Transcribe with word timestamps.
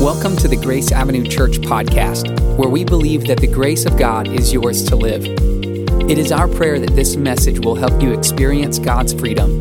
Welcome 0.00 0.36
to 0.36 0.48
the 0.48 0.56
Grace 0.56 0.92
Avenue 0.92 1.24
Church 1.24 1.58
podcast, 1.58 2.28
where 2.58 2.68
we 2.68 2.84
believe 2.84 3.26
that 3.28 3.40
the 3.40 3.46
grace 3.46 3.86
of 3.86 3.96
God 3.98 4.28
is 4.28 4.52
yours 4.52 4.84
to 4.84 4.94
live. 4.94 5.24
It 5.24 6.18
is 6.18 6.30
our 6.30 6.48
prayer 6.48 6.78
that 6.78 6.94
this 6.94 7.16
message 7.16 7.60
will 7.60 7.76
help 7.76 8.02
you 8.02 8.12
experience 8.12 8.78
God's 8.78 9.14
freedom, 9.14 9.58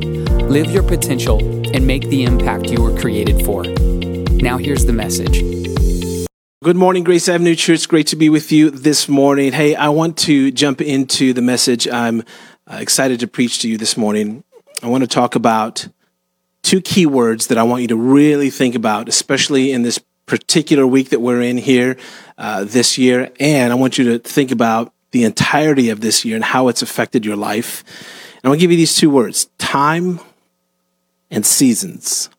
live 0.49 0.69
your 0.69 0.83
potential, 0.83 1.39
and 1.73 1.87
make 1.87 2.09
the 2.09 2.25
impact 2.25 2.69
you 2.69 2.83
were 2.83 2.99
created 2.99 3.45
for. 3.45 3.63
Now, 3.63 4.57
here's 4.57 4.85
the 4.85 4.91
message. 4.91 5.41
Good 6.61 6.75
morning, 6.75 7.05
Grace 7.05 7.29
Avenue 7.29 7.55
Church. 7.55 7.87
Great 7.87 8.07
to 8.07 8.17
be 8.17 8.27
with 8.27 8.51
you 8.51 8.69
this 8.69 9.07
morning. 9.07 9.53
Hey, 9.53 9.73
I 9.73 9.87
want 9.87 10.17
to 10.17 10.51
jump 10.51 10.81
into 10.81 11.31
the 11.31 11.41
message 11.41 11.87
I'm 11.87 12.23
uh, 12.67 12.75
excited 12.81 13.21
to 13.21 13.27
preach 13.27 13.59
to 13.59 13.69
you 13.69 13.77
this 13.77 13.95
morning. 13.95 14.43
I 14.83 14.87
want 14.87 15.03
to 15.03 15.07
talk 15.07 15.35
about 15.35 15.87
two 16.61 16.81
key 16.81 17.05
words 17.05 17.47
that 17.47 17.57
I 17.57 17.63
want 17.63 17.83
you 17.83 17.87
to 17.87 17.95
really 17.95 18.49
think 18.49 18.75
about, 18.75 19.07
especially 19.07 19.71
in 19.71 19.83
this 19.83 19.97
particular 20.25 20.85
week 20.87 21.09
that 21.09 21.21
we're 21.21 21.41
in 21.41 21.57
here 21.57 21.97
uh, 22.37 22.63
this 22.63 22.97
year. 22.97 23.31
And 23.39 23.71
I 23.71 23.75
want 23.75 23.97
you 23.97 24.05
to 24.11 24.19
think 24.19 24.51
about 24.51 24.93
the 25.11 25.23
entirety 25.23 25.89
of 25.89 26.01
this 26.01 26.25
year 26.25 26.35
and 26.35 26.43
how 26.43 26.67
it's 26.67 26.81
affected 26.81 27.25
your 27.25 27.35
life. 27.35 27.83
And 28.43 28.51
I'll 28.51 28.59
give 28.59 28.71
you 28.71 28.77
these 28.77 28.95
two 28.95 29.09
words 29.09 29.45
time 29.57 30.19
and 31.31 31.45
seasons. 31.45 32.29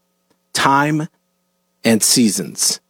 Time 0.52 1.08
and 1.84 2.02
seasons. 2.02 2.80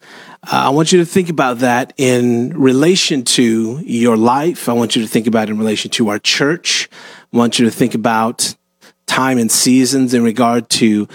Uh, 0.42 0.66
I 0.66 0.68
want 0.70 0.92
you 0.92 0.98
to 1.00 1.04
think 1.04 1.28
about 1.28 1.58
that 1.58 1.92
in 1.96 2.58
relation 2.58 3.24
to 3.24 3.80
your 3.80 4.16
life. 4.16 4.68
I 4.68 4.72
want 4.72 4.94
you 4.94 5.02
to 5.02 5.08
think 5.08 5.26
about 5.26 5.50
in 5.50 5.58
relation 5.58 5.90
to 5.92 6.08
our 6.08 6.18
church. 6.18 6.88
I 7.32 7.36
want 7.36 7.58
you 7.58 7.64
to 7.64 7.70
think 7.70 7.94
about 7.94 8.54
time 9.06 9.38
and 9.38 9.50
seasons 9.50 10.14
in 10.14 10.22
regard 10.22 10.68
to 10.68 11.08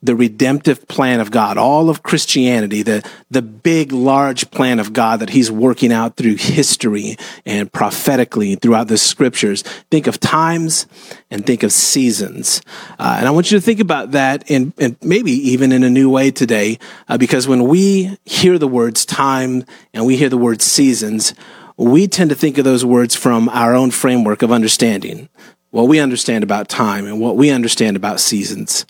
the 0.00 0.14
redemptive 0.14 0.86
plan 0.86 1.20
of 1.20 1.30
God, 1.30 1.58
all 1.58 1.90
of 1.90 2.02
Christianity, 2.02 2.82
the, 2.82 3.08
the 3.30 3.42
big, 3.42 3.90
large 3.90 4.50
plan 4.50 4.78
of 4.78 4.92
God 4.92 5.20
that 5.20 5.30
he's 5.30 5.50
working 5.50 5.92
out 5.92 6.16
through 6.16 6.36
history 6.36 7.16
and 7.44 7.72
prophetically 7.72 8.54
throughout 8.54 8.88
the 8.88 8.98
scriptures. 8.98 9.62
Think 9.90 10.06
of 10.06 10.20
times 10.20 10.86
and 11.30 11.44
think 11.44 11.64
of 11.64 11.72
seasons. 11.72 12.62
Uh, 12.98 13.16
and 13.18 13.26
I 13.26 13.32
want 13.32 13.50
you 13.50 13.58
to 13.58 13.64
think 13.64 13.80
about 13.80 14.12
that 14.12 14.48
and, 14.50 14.72
maybe 15.02 15.32
even 15.32 15.72
in 15.72 15.82
a 15.82 15.90
new 15.90 16.08
way 16.10 16.30
today, 16.30 16.78
uh, 17.08 17.18
because 17.18 17.48
when 17.48 17.64
we 17.64 18.16
hear 18.24 18.58
the 18.58 18.68
words 18.68 19.04
time 19.04 19.64
and 19.92 20.06
we 20.06 20.16
hear 20.16 20.28
the 20.28 20.38
word 20.38 20.62
seasons, 20.62 21.34
we 21.76 22.06
tend 22.06 22.30
to 22.30 22.36
think 22.36 22.58
of 22.58 22.64
those 22.64 22.84
words 22.84 23.14
from 23.14 23.48
our 23.48 23.74
own 23.74 23.90
framework 23.90 24.42
of 24.42 24.52
understanding 24.52 25.28
what 25.70 25.88
we 25.88 26.00
understand 26.00 26.44
about 26.44 26.68
time 26.68 27.06
and 27.06 27.20
what 27.20 27.36
we 27.36 27.50
understand 27.50 27.96
about 27.96 28.20
seasons. 28.20 28.86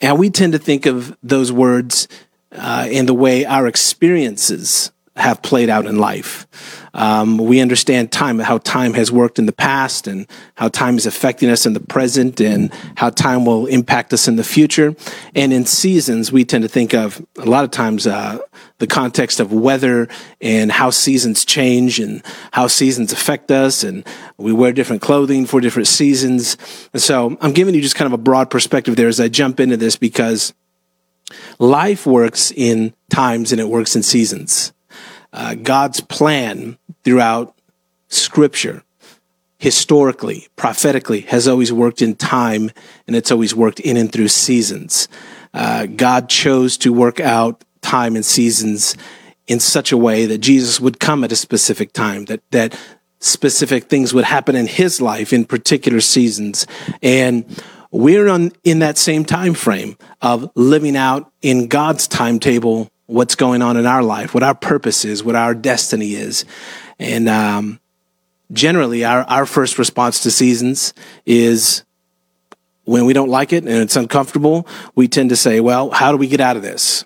And 0.00 0.18
we 0.18 0.30
tend 0.30 0.52
to 0.52 0.58
think 0.58 0.86
of 0.86 1.16
those 1.22 1.50
words 1.50 2.08
uh, 2.52 2.88
in 2.90 3.06
the 3.06 3.14
way 3.14 3.44
our 3.44 3.66
experiences 3.66 4.92
have 5.16 5.42
played 5.42 5.68
out 5.68 5.86
in 5.86 5.98
life. 5.98 6.46
Um, 6.94 7.36
we 7.36 7.60
understand 7.60 8.10
time, 8.10 8.38
how 8.38 8.58
time 8.58 8.94
has 8.94 9.12
worked 9.12 9.38
in 9.38 9.46
the 9.46 9.52
past, 9.52 10.06
and 10.06 10.26
how 10.54 10.68
time 10.68 10.96
is 10.96 11.06
affecting 11.06 11.50
us 11.50 11.66
in 11.66 11.72
the 11.72 11.80
present, 11.80 12.40
and 12.40 12.72
how 12.96 13.10
time 13.10 13.44
will 13.44 13.66
impact 13.66 14.12
us 14.12 14.28
in 14.28 14.36
the 14.36 14.44
future. 14.44 14.94
And 15.34 15.52
in 15.52 15.66
seasons, 15.66 16.32
we 16.32 16.44
tend 16.44 16.62
to 16.62 16.68
think 16.68 16.94
of 16.94 17.24
a 17.38 17.44
lot 17.44 17.64
of 17.64 17.70
times 17.70 18.06
uh, 18.06 18.38
the 18.80 18.88
context 18.88 19.38
of 19.38 19.52
weather 19.52 20.08
and 20.40 20.72
how 20.72 20.90
seasons 20.90 21.44
change 21.44 22.00
and 22.00 22.22
how 22.50 22.66
seasons 22.66 23.12
affect 23.12 23.52
us, 23.52 23.84
and 23.84 24.04
we 24.36 24.52
wear 24.52 24.72
different 24.72 25.00
clothing 25.00 25.46
for 25.46 25.60
different 25.60 25.86
seasons. 25.86 26.56
And 26.92 27.00
so, 27.00 27.38
I'm 27.40 27.52
giving 27.52 27.74
you 27.74 27.80
just 27.80 27.94
kind 27.94 28.06
of 28.06 28.12
a 28.12 28.22
broad 28.22 28.50
perspective 28.50 28.96
there 28.96 29.08
as 29.08 29.20
I 29.20 29.28
jump 29.28 29.60
into 29.60 29.76
this 29.76 29.96
because 29.96 30.52
life 31.60 32.04
works 32.04 32.50
in 32.50 32.92
times 33.08 33.52
and 33.52 33.60
it 33.60 33.68
works 33.68 33.94
in 33.94 34.02
seasons 34.02 34.72
uh, 35.32 35.54
God's 35.54 36.00
plan 36.00 36.78
throughout 37.04 37.54
Scripture, 38.08 38.82
historically, 39.58 40.48
prophetically, 40.56 41.20
has 41.22 41.46
always 41.46 41.72
worked 41.72 42.02
in 42.02 42.16
time 42.16 42.70
and 43.06 43.14
it's 43.14 43.30
always 43.30 43.54
worked 43.54 43.80
in 43.80 43.96
and 43.96 44.10
through 44.10 44.28
seasons. 44.28 45.08
Uh, 45.54 45.86
God 45.86 46.28
chose 46.28 46.76
to 46.78 46.92
work 46.92 47.20
out 47.20 47.64
time 47.90 48.14
and 48.14 48.24
seasons 48.24 48.96
in 49.48 49.58
such 49.58 49.90
a 49.90 49.96
way 49.96 50.26
that 50.26 50.38
Jesus 50.38 50.78
would 50.78 51.00
come 51.00 51.24
at 51.24 51.32
a 51.32 51.36
specific 51.36 51.92
time, 51.92 52.26
that, 52.26 52.40
that 52.52 52.78
specific 53.18 53.84
things 53.84 54.14
would 54.14 54.24
happen 54.24 54.54
in 54.54 54.68
his 54.68 55.00
life 55.00 55.32
in 55.32 55.44
particular 55.44 56.00
seasons. 56.00 56.68
And 57.02 57.44
we're 57.90 58.28
on, 58.28 58.52
in 58.62 58.78
that 58.78 58.96
same 58.96 59.24
time 59.24 59.54
frame 59.54 59.96
of 60.22 60.48
living 60.54 60.96
out 60.96 61.32
in 61.42 61.66
God's 61.66 62.06
timetable 62.06 62.88
what's 63.06 63.34
going 63.34 63.60
on 63.60 63.76
in 63.76 63.86
our 63.86 64.04
life, 64.04 64.34
what 64.34 64.44
our 64.44 64.54
purpose 64.54 65.04
is, 65.04 65.24
what 65.24 65.34
our 65.34 65.52
destiny 65.52 66.14
is. 66.14 66.44
And 67.00 67.28
um, 67.28 67.80
generally, 68.52 69.04
our, 69.04 69.22
our 69.24 69.46
first 69.46 69.80
response 69.80 70.20
to 70.20 70.30
seasons 70.30 70.94
is 71.26 71.82
when 72.84 73.04
we 73.04 73.14
don't 73.14 73.30
like 73.30 73.52
it 73.52 73.64
and 73.64 73.82
it's 73.82 73.96
uncomfortable, 73.96 74.68
we 74.94 75.08
tend 75.08 75.30
to 75.30 75.36
say, 75.36 75.58
well, 75.58 75.90
how 75.90 76.12
do 76.12 76.18
we 76.18 76.28
get 76.28 76.40
out 76.40 76.56
of 76.56 76.62
this? 76.62 77.04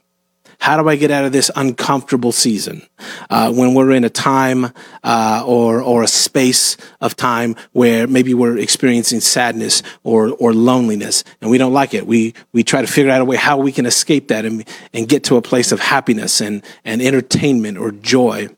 How 0.64 0.82
do 0.82 0.88
I 0.88 0.97
get 0.97 1.10
out 1.10 1.26
of 1.26 1.32
this 1.32 1.50
uncomfortable 1.56 2.32
season? 2.32 2.88
Uh, 3.28 3.52
when 3.52 3.75
we're 3.75 3.91
in 3.91 4.02
a 4.02 4.08
time 4.08 4.72
uh, 5.02 5.44
or 5.47 5.82
or 5.82 6.02
a 6.02 6.08
space 6.08 6.78
of 7.02 7.14
time 7.16 7.54
where 7.72 8.06
maybe 8.06 8.32
we're 8.32 8.56
experiencing 8.56 9.20
sadness 9.20 9.82
or 10.04 10.30
or 10.30 10.54
loneliness 10.54 11.22
and 11.42 11.50
we 11.50 11.58
don't 11.58 11.75
like 11.75 11.92
it, 11.92 12.06
we 12.06 12.32
we 12.52 12.64
try 12.64 12.80
to 12.80 12.86
figure 12.86 13.10
out 13.10 13.20
a 13.20 13.26
way 13.26 13.36
how 13.36 13.58
we 13.58 13.72
can 13.72 13.84
escape 13.84 14.28
that 14.28 14.47
and 14.47 14.66
and 14.94 15.06
get 15.06 15.25
to 15.25 15.36
a 15.36 15.42
place 15.42 15.70
of 15.70 15.80
happiness 15.80 16.41
and 16.41 16.64
and 16.82 17.02
entertainment 17.02 17.76
or 17.76 17.92
joy 17.92 18.48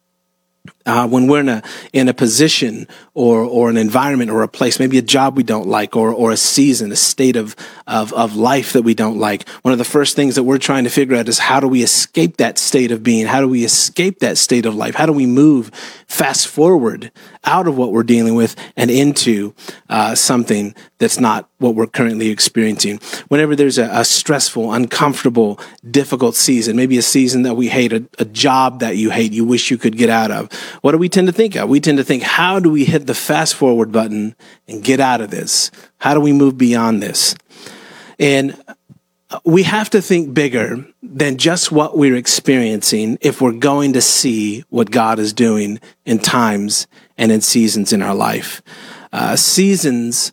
uh, 0.87 1.07
when 1.07 1.27
we're 1.27 1.41
in 1.41 1.49
a 1.49 1.63
in 1.93 2.09
a 2.09 2.15
position 2.15 2.87
or 3.15 3.43
or 3.43 3.69
an 3.69 3.77
environment 3.77 4.31
or 4.31 4.43
a 4.43 4.49
place, 4.49 4.79
maybe 4.79 4.99
a 4.99 5.03
job 5.03 5.37
we 5.37 5.43
don't 5.43 5.67
like, 5.67 5.97
or 5.97 6.11
or 6.11 6.31
a 6.31 6.37
season, 6.37 6.93
a 6.93 6.97
state 6.97 7.37
of 7.37 7.57
of 7.87 8.13
of 8.13 8.37
life 8.37 8.73
that 8.73 8.83
we 8.83 8.95
don't 8.95 9.19
like. 9.19 9.49
One 9.63 9.73
of 9.73 9.79
the 9.79 9.85
first 9.85 10.17
things 10.17 10.37
that 10.37 10.45
we're 10.45 10.59
trying 10.59 10.85
to 10.85 10.91
figure 10.91 11.17
out 11.17 11.29
is 11.29 11.39
how 11.39 11.61
do 11.61 11.69
we 11.69 11.83
escape 11.83 12.39
that 12.39 12.59
state 12.59 12.91
of 12.93 13.03
being? 13.03 13.27
How 13.27 13.41
do 13.41 13.49
we 13.49 13.65
escape 13.65 14.21
that 14.21 14.39
state 14.39 14.67
of 14.67 14.75
life? 14.75 14.95
How 14.95 15.07
do 15.07 15.13
we 15.13 15.27
move 15.27 15.71
fast 16.07 16.47
forward 16.47 17.11
out 17.45 17.67
of 17.67 17.77
what 17.77 17.93
we're 17.93 18.03
dealing 18.03 18.35
with 18.35 18.57
and 18.77 18.91
into 18.91 19.55
uh, 19.89 20.15
something 20.15 20.75
that's 20.99 21.21
not 21.21 21.49
what 21.59 21.75
we're 21.75 21.87
currently 21.87 22.29
experiencing. 22.29 22.99
Whenever 23.29 23.55
there's 23.55 23.79
a, 23.79 23.89
a, 23.93 24.05
stressful, 24.05 24.73
uncomfortable, 24.73 25.61
difficult 25.89 26.35
season, 26.35 26.77
maybe 26.77 26.99
a 26.99 27.03
season 27.03 27.43
that 27.43 27.55
we 27.55 27.69
hate, 27.69 27.93
a, 27.93 28.05
a 28.19 28.25
job 28.25 28.81
that 28.81 28.97
you 28.97 29.11
hate, 29.11 29.33
you 29.33 29.45
wish 29.45 29.71
you 29.71 29.79
could 29.79 29.97
get 29.97 30.11
out 30.11 30.31
of, 30.31 30.51
what 30.83 30.93
do 30.93 30.99
we 30.99 31.09
tend 31.09 31.27
to 31.27 31.33
think 31.33 31.57
of? 31.57 31.69
We 31.69 31.81
tend 31.81 31.99
to 31.99 32.05
think, 32.05 32.23
how 32.23 32.61
do 32.61 32.71
we 32.71 32.85
hit 32.85 33.07
the 33.07 33.15
fast 33.15 33.55
forward 33.55 33.93
button 33.93 34.35
and 34.69 34.83
get 34.83 35.01
out 35.01 35.21
of 35.21 35.31
this? 35.31 35.71
How 35.99 36.15
do 36.15 36.21
we 36.21 36.33
move 36.33 36.57
beyond 36.59 37.03
this? 37.03 37.35
And 38.19 38.61
we 39.45 39.65
have 39.65 39.91
to 39.91 40.01
think 40.01 40.33
bigger 40.33 40.87
than 41.03 41.37
just 41.37 41.73
what 41.73 41.97
we're 41.97 42.17
experiencing 42.17 43.19
if 43.21 43.41
we're 43.41 43.53
going 43.53 43.93
to 43.95 44.01
see 44.01 44.65
what 44.69 44.91
God 44.91 45.19
is 45.19 45.33
doing 45.33 45.81
in 46.05 46.19
times 46.19 46.87
and 47.19 47.33
in 47.33 47.41
seasons 47.41 47.93
in 47.93 48.03
our 48.03 48.15
life. 48.15 48.63
Uh, 49.13 49.37
seasons 49.37 50.33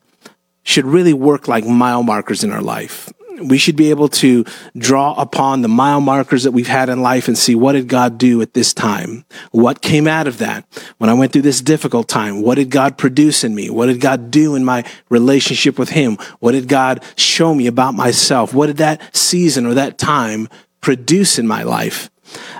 should 0.64 0.86
really 0.86 1.14
work 1.14 1.48
like 1.48 1.66
mile 1.66 2.04
markers 2.04 2.44
in 2.44 2.52
our 2.52 2.62
life. 2.62 3.12
We 3.42 3.58
should 3.58 3.76
be 3.76 3.90
able 3.90 4.10
to 4.10 4.46
draw 4.78 5.14
upon 5.16 5.62
the 5.62 5.68
mile 5.68 6.02
markers 6.02 6.44
that 6.44 6.52
we've 6.52 6.68
had 6.68 6.90
in 6.90 7.02
life 7.02 7.28
and 7.28 7.38
see 7.38 7.56
what 7.56 7.74
did 7.74 7.88
God 7.88 8.18
do 8.18 8.42
at 8.42 8.54
this 8.54 8.74
time? 8.74 9.26
What 9.52 9.82
came 9.82 10.08
out 10.08 10.28
of 10.28 10.38
that? 10.38 10.66
When 10.98 11.10
I 11.10 11.14
went 11.14 11.34
through 11.34 11.42
this 11.44 11.62
difficult 11.62 12.08
time, 12.08 12.42
what 12.42 12.56
did 12.56 12.70
God 12.70 12.98
produce 12.98 13.44
in 13.44 13.56
me? 13.56 13.70
What 13.70 13.88
did 13.88 14.02
God 14.02 14.32
do 14.32 14.56
in 14.56 14.64
my 14.64 14.84
relationship 15.10 15.80
with 15.80 15.90
Him? 15.90 16.18
What 16.40 16.52
did 16.52 16.68
God 16.68 17.04
show 17.16 17.54
me 17.54 17.68
about 17.68 17.96
myself? 17.96 18.54
What 18.54 18.68
did 18.68 18.78
that 18.78 19.16
season 19.16 19.66
or 19.66 19.74
that 19.74 19.98
time 19.98 20.48
produce 20.82 21.40
in 21.40 21.48
my 21.48 21.64
life? 21.64 22.10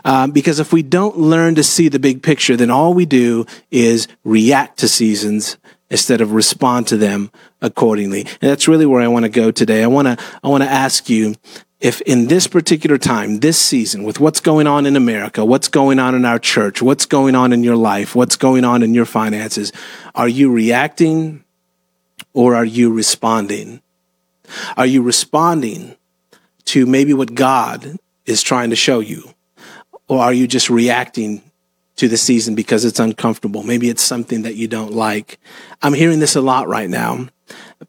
Um, 0.06 0.32
because 0.32 0.60
if 0.60 0.74
we 0.74 0.84
don't 0.84 1.18
learn 1.18 1.56
to 1.56 1.64
see 1.64 1.88
the 1.88 2.00
big 2.00 2.22
picture, 2.22 2.56
then 2.56 2.70
all 2.70 2.94
we 2.94 3.06
do 3.06 3.46
is 3.72 4.08
react 4.24 4.80
to 4.80 4.88
seasons 4.88 5.58
instead 5.94 6.22
of 6.22 6.32
respond 6.32 6.88
to 6.88 6.98
them 6.98 7.32
accordingly. 7.62 8.22
And 8.22 8.50
that's 8.50 8.68
really 8.68 8.88
where 8.88 9.02
I 9.02 9.08
want 9.08 9.26
to 9.26 9.30
go 9.30 9.52
today. 9.52 9.84
I 9.84 9.88
want 9.88 10.08
to, 10.08 10.18
I 10.44 10.48
want 10.48 10.64
to 10.64 10.70
ask 10.70 11.08
you 11.08 11.36
if 11.80 12.02
in 12.02 12.28
this 12.28 12.48
particular 12.48 12.98
time, 12.98 13.42
this 13.42 13.60
season, 13.60 14.04
with 14.04 14.20
what's 14.20 14.40
going 14.40 14.66
on 14.66 14.88
in 14.88 14.96
America, 14.96 15.46
what's 15.46 15.68
going 15.68 16.00
on 16.00 16.16
in 16.16 16.26
our 16.26 16.40
church, 16.40 16.82
what's 16.82 17.06
going 17.06 17.36
on 17.36 17.54
in 17.54 17.64
your 17.64 17.76
life, 17.76 18.16
what's 18.16 18.38
going 18.38 18.66
on 18.66 18.82
in 18.82 18.96
your 18.96 19.06
finances, 19.06 19.72
are 20.16 20.28
you 20.28 20.52
reacting 20.52 21.44
or 22.34 22.56
are 22.56 22.66
you 22.66 22.92
responding? 22.92 23.80
Are 24.76 24.88
you 24.88 25.04
responding 25.04 25.96
to 26.66 26.88
maybe 26.88 27.14
what 27.14 27.36
God 27.36 27.98
is 28.26 28.42
trying 28.42 28.72
to 28.72 28.76
show 28.76 29.00
you? 29.00 29.30
Or 30.08 30.20
are 30.24 30.34
you 30.34 30.48
just 30.48 30.72
reacting 30.72 31.44
to 31.98 32.08
the 32.08 32.18
season 32.18 32.56
because 32.56 32.86
it's 32.86 33.00
uncomfortable? 33.00 33.64
Maybe 33.64 33.90
it's 33.90 34.04
something 34.04 34.44
that 34.44 34.56
you 34.56 34.68
don't 34.68 34.94
like. 34.94 35.40
I'm 35.82 35.94
hearing 35.94 36.20
this 36.20 36.36
a 36.36 36.42
lot 36.42 36.68
right 36.68 36.90
now. 36.90 37.28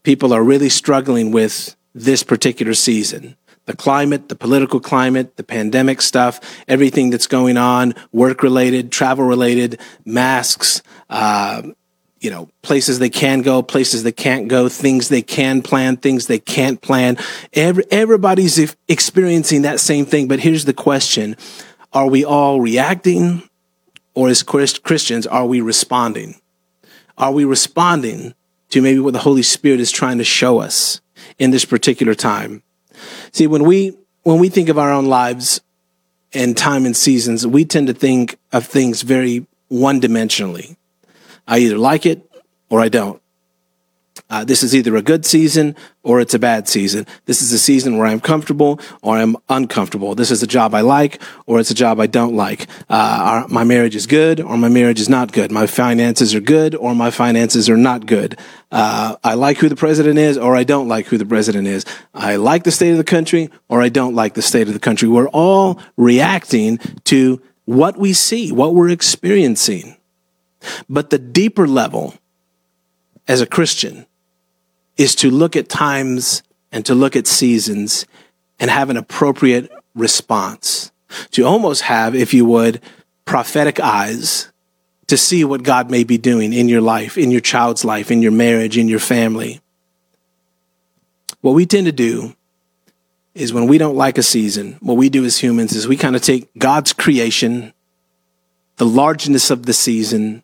People 0.03 0.33
are 0.33 0.43
really 0.43 0.69
struggling 0.69 1.31
with 1.31 1.77
this 1.95 2.23
particular 2.23 2.75
season. 2.75 3.37
the 3.67 3.77
climate, 3.77 4.29
the 4.29 4.35
political 4.35 4.81
climate, 4.81 5.37
the 5.37 5.43
pandemic 5.43 6.03
stuff, 6.03 6.41
everything 6.69 7.11
that's 7.11 7.27
going 7.27 7.57
on, 7.57 7.95
work 8.13 8.43
related, 8.43 8.93
travel 8.93 9.25
related, 9.25 9.81
masks, 10.05 10.83
uh, 11.09 11.63
you 12.21 12.31
know, 12.31 12.49
places 12.63 12.99
they 12.99 13.11
can 13.11 13.43
go, 13.43 13.63
places 13.63 14.03
they 14.03 14.13
can't 14.13 14.49
go, 14.49 14.69
things 14.69 15.09
they 15.09 15.23
can 15.23 15.63
plan, 15.63 15.97
things 15.97 16.27
they 16.27 16.39
can't 16.39 16.81
plan. 16.81 17.19
Every, 17.53 17.85
everybody's 17.91 18.75
experiencing 18.89 19.63
that 19.63 19.81
same 19.81 20.07
thing. 20.07 20.29
But 20.29 20.41
here's 20.41 20.65
the 20.65 20.73
question. 20.73 21.37
Are 21.93 22.09
we 22.09 22.25
all 22.25 22.61
reacting 22.61 23.49
or 24.15 24.29
as 24.29 24.43
Christians, 24.43 25.27
are 25.27 25.47
we 25.47 25.61
responding? 25.61 26.41
Are 27.19 27.33
we 27.33 27.45
responding 27.45 28.35
to 28.71 28.83
maybe 28.83 29.01
what 29.01 29.13
the 29.13 29.21
Holy 29.21 29.43
Spirit 29.43 29.81
is 29.81 29.91
trying 29.91 30.19
to 30.19 30.25
show 30.25 30.61
us 30.61 31.01
in 31.39 31.51
this 31.51 31.65
particular 31.65 32.15
time? 32.15 32.63
See, 33.33 33.47
when 33.47 33.65
we, 33.65 33.97
when 34.23 34.39
we 34.39 34.49
think 34.49 34.69
of 34.69 34.79
our 34.79 34.93
own 34.93 35.07
lives 35.07 35.61
and 36.33 36.57
time 36.57 36.87
and 36.87 36.97
seasons, 36.97 37.47
we 37.47 37.65
tend 37.65 37.89
to 37.89 37.95
think 37.95 38.39
of 38.53 38.67
things 38.67 39.03
very 39.03 39.47
one 39.69 40.01
dimensionally. 40.01 40.77
I 41.47 41.59
either 41.59 41.79
like 41.79 42.07
it 42.07 42.29
or 42.71 42.81
I 42.81 42.89
don't. 42.89 43.21
Uh, 44.31 44.43
this 44.43 44.63
is 44.63 44.75
either 44.75 44.97
a 44.97 45.03
good 45.03 45.27
season 45.27 45.77
or 46.03 46.19
it's 46.19 46.33
a 46.33 46.39
bad 46.39 46.67
season. 46.67 47.07
This 47.27 47.43
is 47.43 47.53
a 47.53 47.59
season 47.59 47.99
where 47.99 48.07
I'm 48.07 48.21
comfortable 48.21 48.81
or 49.03 49.19
I'm 49.19 49.37
uncomfortable. 49.51 50.15
This 50.15 50.31
is 50.31 50.43
a 50.43 50.47
job 50.47 50.75
I 50.75 50.81
like 50.81 51.21
or 51.47 51.61
it's 51.61 51.71
a 51.71 51.75
job 51.75 52.01
I 52.01 52.07
don't 52.07 52.35
like. 52.35 52.67
Uh, 52.89 53.19
our, 53.21 53.49
my 53.49 53.65
marriage 53.65 53.95
is 53.95 54.07
good 54.07 54.41
or 54.41 54.57
my 54.57 54.69
marriage 54.69 54.99
is 54.99 55.11
not 55.11 55.33
good. 55.33 55.53
My 55.53 55.67
finances 55.67 56.35
are 56.35 56.41
good 56.41 56.75
or 56.75 56.95
my 56.95 57.11
finances 57.11 57.69
are 57.69 57.77
not 57.77 58.07
good. 58.07 58.39
Uh, 58.73 59.17
I 59.23 59.35
like 59.35 59.59
who 59.59 59.69
the 59.69 59.77
president 59.77 60.19
is 60.19 60.39
or 60.39 60.57
I 60.57 60.65
don't 60.65 60.89
like 60.89 61.07
who 61.07 61.19
the 61.19 61.27
president 61.27 61.69
is. 61.69 61.85
I 62.15 62.37
like 62.37 62.65
the 62.65 62.73
state 62.73 62.93
of 62.93 62.97
the 62.97 63.05
country 63.05 63.51
or 63.69 63.83
I 63.83 63.91
don't 63.91 64.15
like 64.15 64.35
the 64.35 64.43
state 64.43 64.69
of 64.69 64.75
the 64.75 64.81
country. 64.81 65.07
We're 65.07 65.29
all 65.29 65.81
reacting 65.99 66.79
to 67.05 67.43
what 67.67 67.99
we 67.99 68.15
see, 68.15 68.53
what 68.53 68.75
we're 68.75 68.89
experiencing. 68.89 69.99
But 70.89 71.11
the 71.11 71.19
deeper 71.19 71.69
level 71.69 72.15
as 73.29 73.43
a 73.43 73.47
Christian 73.47 74.07
is 74.97 75.15
to 75.17 75.31
look 75.31 75.57
at 75.57 75.69
times 75.69 76.43
and 76.71 76.85
to 76.87 76.95
look 76.95 77.17
at 77.17 77.27
seasons 77.27 78.07
and 78.59 78.71
have 78.71 78.91
an 78.91 78.97
appropriate 78.97 79.71
response. 79.95 80.93
To 81.33 81.45
almost 81.45 81.83
have, 81.83 82.15
if 82.15 82.35
you 82.35 82.45
would, 82.45 82.81
prophetic 83.25 83.81
eyes 83.81 84.53
to 85.07 85.17
see 85.17 85.45
what 85.45 85.63
God 85.63 85.91
may 85.91 86.05
be 86.05 86.19
doing 86.19 86.53
in 86.53 86.69
your 86.69 86.81
life, 86.81 87.19
in 87.19 87.31
your 87.31 87.41
child's 87.41 87.85
life, 87.85 88.11
in 88.11 88.23
your 88.23 88.33
marriage, 88.33 88.79
in 88.79 88.89
your 88.89 88.99
family. 88.99 89.61
What 91.41 91.53
we 91.53 91.67
tend 91.67 91.87
to 91.87 91.93
do 91.93 92.35
is 93.35 93.53
when 93.53 93.67
we 93.67 93.79
don't 93.79 93.97
like 93.97 94.17
a 94.17 94.23
season, 94.23 94.79
what 94.81 94.97
we 94.97 95.09
do 95.09 95.25
as 95.25 95.39
humans 95.39 95.75
is 95.75 95.89
we 95.89 95.97
kind 95.97 96.17
of 96.17 96.23
take 96.23 96.49
God's 96.57 96.93
creation, 96.93 97.73
the 98.77 98.87
largeness 98.87 99.51
of 99.51 99.67
the 99.67 99.73
season, 99.73 100.43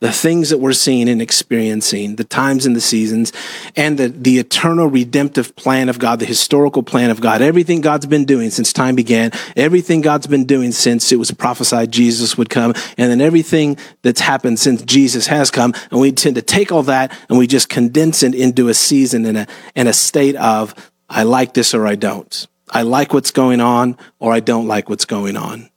the 0.00 0.12
things 0.12 0.50
that 0.50 0.58
we're 0.58 0.72
seeing 0.72 1.08
and 1.08 1.20
experiencing, 1.20 2.16
the 2.16 2.24
times 2.24 2.66
and 2.66 2.76
the 2.76 2.80
seasons, 2.80 3.32
and 3.74 3.98
the, 3.98 4.08
the 4.08 4.38
eternal 4.38 4.86
redemptive 4.86 5.56
plan 5.56 5.88
of 5.88 5.98
God, 5.98 6.20
the 6.20 6.24
historical 6.24 6.84
plan 6.84 7.10
of 7.10 7.20
God, 7.20 7.42
everything 7.42 7.80
God's 7.80 8.06
been 8.06 8.24
doing 8.24 8.50
since 8.50 8.72
time 8.72 8.94
began, 8.94 9.32
everything 9.56 10.00
God's 10.00 10.28
been 10.28 10.44
doing 10.44 10.70
since 10.70 11.10
it 11.10 11.16
was 11.16 11.32
prophesied 11.32 11.90
Jesus 11.90 12.38
would 12.38 12.48
come, 12.48 12.74
and 12.96 13.10
then 13.10 13.20
everything 13.20 13.76
that's 14.02 14.20
happened 14.20 14.60
since 14.60 14.82
Jesus 14.82 15.26
has 15.26 15.50
come. 15.50 15.74
And 15.90 16.00
we 16.00 16.12
tend 16.12 16.36
to 16.36 16.42
take 16.42 16.70
all 16.70 16.84
that 16.84 17.12
and 17.28 17.36
we 17.36 17.48
just 17.48 17.68
condense 17.68 18.22
it 18.22 18.34
into 18.34 18.68
a 18.68 18.74
season 18.74 19.26
and 19.26 19.38
a, 19.38 19.46
and 19.74 19.88
a 19.88 19.92
state 19.92 20.36
of, 20.36 20.74
I 21.08 21.24
like 21.24 21.54
this 21.54 21.74
or 21.74 21.86
I 21.86 21.96
don't. 21.96 22.46
I 22.70 22.82
like 22.82 23.12
what's 23.12 23.32
going 23.32 23.60
on 23.60 23.96
or 24.20 24.32
I 24.32 24.40
don't 24.40 24.68
like 24.68 24.88
what's 24.88 25.06
going 25.06 25.36
on. 25.36 25.70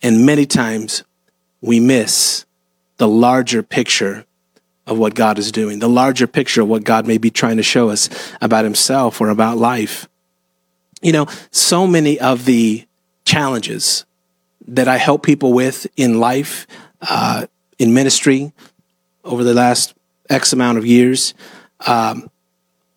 And 0.00 0.24
many 0.24 0.46
times 0.46 1.04
we 1.60 1.80
miss 1.80 2.46
the 3.00 3.08
larger 3.08 3.62
picture 3.62 4.26
of 4.86 4.98
what 4.98 5.14
God 5.14 5.38
is 5.38 5.50
doing, 5.50 5.78
the 5.78 5.88
larger 5.88 6.26
picture 6.26 6.60
of 6.60 6.68
what 6.68 6.84
God 6.84 7.06
may 7.06 7.16
be 7.16 7.30
trying 7.30 7.56
to 7.56 7.62
show 7.62 7.88
us 7.88 8.10
about 8.42 8.62
himself 8.62 9.22
or 9.22 9.30
about 9.30 9.56
life. 9.56 10.06
You 11.00 11.12
know, 11.12 11.26
so 11.50 11.86
many 11.86 12.20
of 12.20 12.44
the 12.44 12.86
challenges 13.24 14.04
that 14.68 14.86
I 14.86 14.98
help 14.98 15.22
people 15.22 15.54
with 15.54 15.86
in 15.96 16.20
life, 16.20 16.66
uh, 17.00 17.46
in 17.78 17.94
ministry 17.94 18.52
over 19.24 19.44
the 19.44 19.54
last 19.54 19.94
X 20.28 20.52
amount 20.52 20.76
of 20.76 20.84
years, 20.84 21.32
um, 21.86 22.28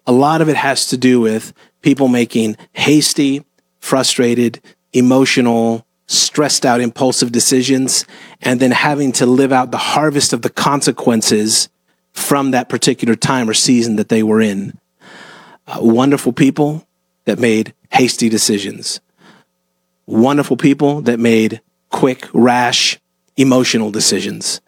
a 0.06 0.12
lot 0.12 0.42
of 0.42 0.50
it 0.50 0.58
has 0.58 0.88
to 0.88 0.98
do 0.98 1.22
with 1.22 1.54
people 1.82 2.10
making 2.10 2.58
hasty, 2.74 3.46
frustrated, 3.80 4.60
emotional, 4.92 5.86
stressed 6.08 6.66
out, 6.66 6.82
impulsive 6.82 7.32
decisions, 7.32 8.06
and 8.42 8.60
then 8.60 8.72
having 8.72 9.12
to 9.14 9.26
live 9.26 9.52
out 9.52 9.72
the 9.72 9.78
harvest 9.78 10.34
of 10.34 10.42
the 10.42 10.50
consequences 10.50 11.70
from 12.12 12.52
that 12.52 12.70
particular 12.70 13.16
time 13.16 13.50
or 13.50 13.54
season 13.54 13.96
that 13.96 14.10
they 14.10 14.24
were 14.24 14.42
in. 14.42 14.78
Uh, 15.68 15.80
wonderful 15.82 16.34
people 16.34 16.86
that 17.26 17.40
made 17.40 17.74
hasty 17.92 18.30
decisions. 18.30 19.00
Wonderful 20.06 20.58
people 20.58 21.02
that 21.02 21.20
made 21.20 21.62
quick, 21.90 22.28
rash, 22.34 23.00
emotional 23.38 23.92
decisions. 23.92 24.62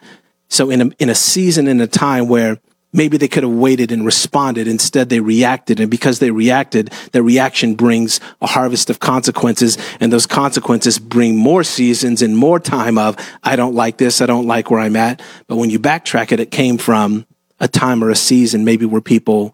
So 0.48 0.70
in 0.70 0.82
a, 0.82 0.86
in 1.00 1.10
a 1.10 1.16
season, 1.16 1.68
in 1.68 1.82
a 1.82 1.88
time 1.88 2.28
where 2.28 2.60
maybe 2.96 3.18
they 3.18 3.28
could 3.28 3.44
have 3.44 3.52
waited 3.52 3.92
and 3.92 4.06
responded. 4.06 4.68
Instead, 4.68 5.10
they 5.10 5.20
reacted. 5.20 5.80
And 5.80 5.92
because 5.92 6.20
they 6.20 6.32
reacted, 6.32 6.92
the 7.12 7.22
reaction 7.22 7.76
brings 7.76 8.20
a 8.42 8.48
harvest 8.48 8.90
of 8.90 9.00
consequences. 9.00 9.78
And 10.00 10.12
those 10.12 10.26
consequences 10.26 10.98
bring 10.98 11.36
more 11.36 11.64
seasons 11.64 12.22
and 12.22 12.38
more 12.38 12.60
time 12.60 12.98
of, 12.98 13.18
I 13.44 13.58
don't 13.58 13.76
like 13.76 13.98
this. 13.98 14.22
I 14.22 14.26
don't 14.26 14.48
like 14.48 14.72
where 14.72 14.80
I'm 14.80 14.96
at. 14.96 15.22
But 15.48 15.58
when 15.58 15.70
you 15.70 15.80
backtrack 15.80 16.32
it, 16.32 16.40
it 16.40 16.52
came 16.52 16.78
from 16.78 17.28
a 17.60 17.68
time 17.68 18.04
or 18.04 18.10
a 18.10 18.16
season, 18.16 18.64
maybe 18.64 18.86
where 18.86 19.02
people 19.02 19.54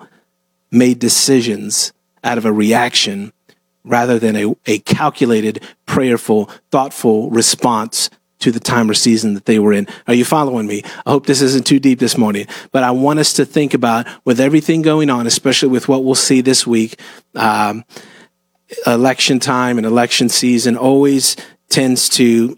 made 0.69 0.99
decisions 0.99 1.91
out 2.23 2.37
of 2.37 2.45
a 2.45 2.53
reaction 2.53 3.33
rather 3.83 4.19
than 4.19 4.35
a, 4.35 4.55
a 4.67 4.77
calculated, 4.79 5.63
prayerful, 5.87 6.45
thoughtful 6.69 7.31
response 7.31 8.11
to 8.41 8.51
the 8.51 8.59
time 8.59 8.89
or 8.89 8.93
season 8.93 9.33
that 9.33 9.45
they 9.45 9.59
were 9.59 9.73
in. 9.73 9.87
Are 10.07 10.13
you 10.13 10.25
following 10.25 10.67
me? 10.67 10.83
I 11.05 11.11
hope 11.11 11.25
this 11.25 11.41
isn't 11.41 11.65
too 11.65 11.79
deep 11.79 11.99
this 11.99 12.17
morning, 12.17 12.47
but 12.71 12.83
I 12.83 12.91
want 12.91 13.19
us 13.19 13.33
to 13.33 13.45
think 13.45 13.73
about 13.73 14.07
with 14.25 14.39
everything 14.39 14.81
going 14.81 15.09
on, 15.09 15.27
especially 15.27 15.69
with 15.69 15.87
what 15.87 16.03
we'll 16.03 16.15
see 16.15 16.41
this 16.41 16.67
week, 16.67 16.99
um, 17.35 17.85
election 18.85 19.39
time 19.39 19.77
and 19.77 19.85
election 19.85 20.29
season 20.29 20.77
always 20.77 21.35
tends 21.69 22.09
to 22.09 22.57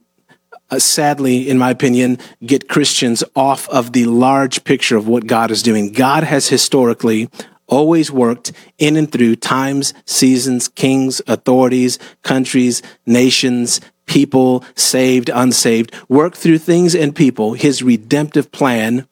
uh, 0.71 0.79
sadly, 0.79 1.47
in 1.47 1.57
my 1.57 1.69
opinion, 1.69 2.17
get 2.43 2.67
Christians 2.67 3.23
off 3.35 3.69
of 3.69 3.93
the 3.93 4.05
large 4.05 4.63
picture 4.63 4.97
of 4.97 5.07
what 5.07 5.27
God 5.27 5.51
is 5.51 5.61
doing. 5.61 5.91
God 5.91 6.23
has 6.23 6.47
historically 6.47 7.29
always 7.67 8.11
worked 8.11 8.51
in 8.77 8.95
and 8.95 9.11
through 9.11 9.35
times, 9.35 9.93
seasons, 10.05 10.67
kings, 10.67 11.21
authorities, 11.27 11.99
countries, 12.23 12.81
nations, 13.05 13.81
people, 14.05 14.63
saved, 14.75 15.29
unsaved, 15.33 15.93
work 16.09 16.35
through 16.35 16.57
things 16.57 16.95
and 16.95 17.15
people, 17.15 17.53
his 17.53 17.83
redemptive 17.83 18.51
plan. 18.51 19.07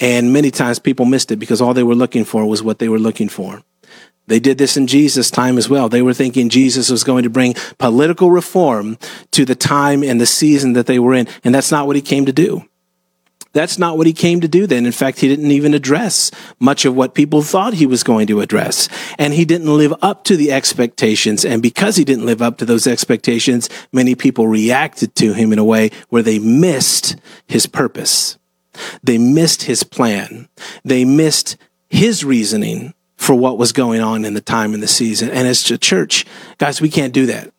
And 0.00 0.32
many 0.32 0.50
times 0.50 0.78
people 0.78 1.06
missed 1.06 1.30
it 1.30 1.36
because 1.36 1.60
all 1.60 1.74
they 1.74 1.82
were 1.82 1.94
looking 1.94 2.24
for 2.24 2.46
was 2.46 2.62
what 2.62 2.78
they 2.78 2.88
were 2.88 2.98
looking 2.98 3.28
for. 3.28 3.62
They 4.26 4.40
did 4.40 4.56
this 4.56 4.76
in 4.76 4.86
Jesus' 4.86 5.30
time 5.30 5.58
as 5.58 5.68
well. 5.68 5.88
They 5.88 6.02
were 6.02 6.14
thinking 6.14 6.48
Jesus 6.48 6.90
was 6.90 7.04
going 7.04 7.24
to 7.24 7.30
bring 7.30 7.54
political 7.78 8.30
reform 8.30 8.96
to 9.32 9.44
the 9.44 9.54
time 9.54 10.02
and 10.02 10.20
the 10.20 10.26
season 10.26 10.72
that 10.72 10.86
they 10.86 10.98
were 10.98 11.14
in. 11.14 11.28
And 11.44 11.54
that's 11.54 11.70
not 11.70 11.86
what 11.86 11.96
he 11.96 12.02
came 12.02 12.24
to 12.26 12.32
do. 12.32 12.66
That's 13.54 13.78
not 13.78 13.96
what 13.96 14.08
he 14.08 14.12
came 14.12 14.40
to 14.40 14.48
do 14.48 14.66
then. 14.66 14.84
In 14.84 14.92
fact, 14.92 15.20
he 15.20 15.28
didn't 15.28 15.52
even 15.52 15.74
address 15.74 16.32
much 16.58 16.84
of 16.84 16.96
what 16.96 17.14
people 17.14 17.40
thought 17.40 17.74
he 17.74 17.86
was 17.86 18.02
going 18.02 18.26
to 18.26 18.40
address. 18.40 18.88
And 19.16 19.32
he 19.32 19.44
didn't 19.44 19.74
live 19.74 19.94
up 20.02 20.24
to 20.24 20.36
the 20.36 20.50
expectations. 20.50 21.44
And 21.44 21.62
because 21.62 21.94
he 21.94 22.04
didn't 22.04 22.26
live 22.26 22.42
up 22.42 22.58
to 22.58 22.64
those 22.64 22.88
expectations, 22.88 23.70
many 23.92 24.16
people 24.16 24.48
reacted 24.48 25.14
to 25.16 25.32
him 25.32 25.52
in 25.52 25.60
a 25.60 25.64
way 25.64 25.90
where 26.08 26.22
they 26.22 26.40
missed 26.40 27.14
his 27.46 27.66
purpose. 27.66 28.38
They 29.04 29.18
missed 29.18 29.62
his 29.62 29.84
plan. 29.84 30.48
They 30.84 31.04
missed 31.04 31.56
his 31.88 32.24
reasoning 32.24 32.92
for 33.16 33.36
what 33.36 33.56
was 33.56 33.70
going 33.70 34.00
on 34.00 34.24
in 34.24 34.34
the 34.34 34.40
time 34.40 34.74
and 34.74 34.82
the 34.82 34.88
season. 34.88 35.30
And 35.30 35.46
as 35.46 35.70
a 35.70 35.78
church, 35.78 36.26
guys, 36.58 36.80
we 36.80 36.88
can't 36.88 37.12
do 37.12 37.26
that. 37.26 37.52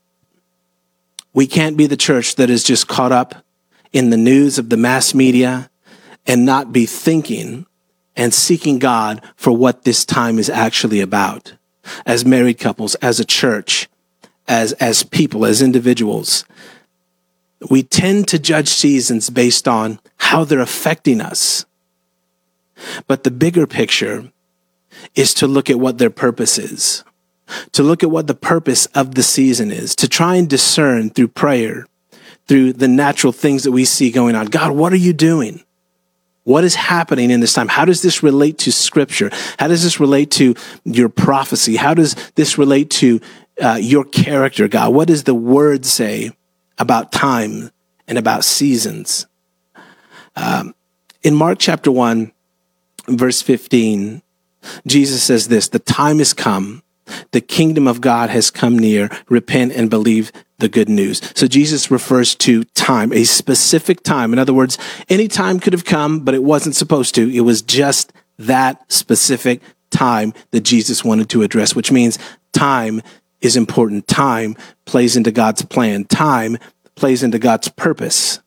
We 1.33 1.47
can't 1.47 1.77
be 1.77 1.87
the 1.87 1.95
church 1.95 2.35
that 2.35 2.49
is 2.49 2.65
just 2.65 2.89
caught 2.89 3.13
up 3.13 3.45
in 3.93 4.09
the 4.09 4.17
news 4.17 4.59
of 4.59 4.69
the 4.69 4.77
mass 4.77 5.13
media 5.13 5.69
and 6.25 6.45
not 6.45 6.71
be 6.71 6.85
thinking 6.85 7.65
and 8.15 8.33
seeking 8.33 8.79
God 8.79 9.21
for 9.35 9.51
what 9.51 9.83
this 9.83 10.05
time 10.05 10.39
is 10.39 10.49
actually 10.49 11.01
about. 11.01 11.53
As 12.05 12.25
married 12.25 12.57
couples, 12.59 12.95
as 12.95 13.19
a 13.19 13.25
church, 13.25 13.87
as, 14.47 14.73
as 14.73 15.03
people, 15.03 15.45
as 15.45 15.61
individuals, 15.61 16.45
we 17.69 17.83
tend 17.83 18.27
to 18.29 18.39
judge 18.39 18.69
seasons 18.69 19.29
based 19.29 19.67
on 19.67 19.99
how 20.17 20.43
they're 20.43 20.59
affecting 20.59 21.21
us. 21.21 21.65
But 23.07 23.23
the 23.23 23.31
bigger 23.31 23.67
picture 23.67 24.31
is 25.13 25.33
to 25.35 25.47
look 25.47 25.69
at 25.69 25.79
what 25.79 25.97
their 25.97 26.09
purpose 26.09 26.57
is. 26.57 27.03
to 27.73 27.83
look 27.83 28.03
at 28.03 28.11
what 28.11 28.27
the 28.27 28.35
purpose 28.35 28.85
of 28.87 29.15
the 29.15 29.23
season 29.23 29.71
is, 29.71 29.95
to 29.95 30.07
try 30.07 30.35
and 30.35 30.49
discern 30.49 31.09
through 31.09 31.27
prayer, 31.29 31.85
through 32.47 32.73
the 32.73 32.87
natural 32.87 33.33
things 33.33 33.63
that 33.63 33.71
we 33.71 33.85
see 33.85 34.11
going 34.11 34.35
on. 34.35 34.47
God, 34.47 34.71
what 34.71 34.93
are 34.93 34.97
you 34.97 35.13
doing? 35.13 35.63
What 36.45 36.63
is 36.63 36.75
happening 36.75 37.31
in 37.31 37.39
this 37.39 37.53
time? 37.53 37.67
How 37.67 37.85
does 37.85 38.03
this 38.03 38.21
relate 38.21 38.59
to 38.59 38.71
scripture? 38.71 39.31
How 39.57 39.67
does 39.67 39.83
this 39.83 39.99
relate 39.99 40.29
to 40.31 40.53
your 40.83 41.09
prophecy? 41.09 41.75
How 41.75 41.95
does 41.95 42.15
this 42.35 42.57
relate 42.59 42.91
to 42.91 43.19
uh, 43.61 43.79
your 43.81 44.05
character, 44.05 44.67
God? 44.67 44.93
What 44.93 45.07
does 45.07 45.23
the 45.23 45.33
word 45.33 45.85
say 45.85 46.31
about 46.77 47.11
time 47.11 47.71
and 48.07 48.19
about 48.19 48.43
seasons? 48.45 49.25
Um, 50.35 50.75
in 51.23 51.33
Mark 51.33 51.57
chapter 51.59 51.91
1, 51.91 52.31
verse 53.07 53.41
15, 53.41 54.21
Jesus 54.85 55.23
says 55.23 55.47
this 55.47 55.69
The 55.69 55.79
time 55.79 56.19
has 56.19 56.33
come. 56.33 56.83
The 57.31 57.41
kingdom 57.41 57.87
of 57.87 58.01
God 58.01 58.29
has 58.29 58.51
come 58.51 58.77
near. 58.77 59.09
Repent 59.29 59.73
and 59.73 59.89
believe 59.89 60.31
the 60.59 60.69
good 60.69 60.89
news. 60.89 61.21
So 61.35 61.47
Jesus 61.47 61.91
refers 61.91 62.35
to 62.35 62.63
time, 62.75 63.11
a 63.11 63.23
specific 63.23 64.03
time. 64.03 64.31
In 64.33 64.39
other 64.39 64.53
words, 64.53 64.77
any 65.09 65.27
time 65.27 65.59
could 65.59 65.73
have 65.73 65.85
come, 65.85 66.21
but 66.21 66.33
it 66.33 66.43
wasn't 66.43 66.75
supposed 66.75 67.15
to. 67.15 67.29
It 67.29 67.41
was 67.41 67.61
just 67.61 68.13
that 68.39 68.91
specific 68.91 69.61
time 69.91 70.33
that 70.51 70.61
Jesus 70.61 71.03
wanted 71.03 71.29
to 71.29 71.41
address, 71.41 71.75
which 71.75 71.91
means 71.91 72.17
time 72.53 73.01
is 73.41 73.57
important. 73.57 74.07
Time 74.07 74.55
plays 74.85 75.17
into 75.17 75.31
God's 75.31 75.63
plan. 75.65 76.05
Time 76.05 76.57
plays 76.95 77.21
into 77.21 77.39
God's 77.39 77.67
purpose. 77.67 78.39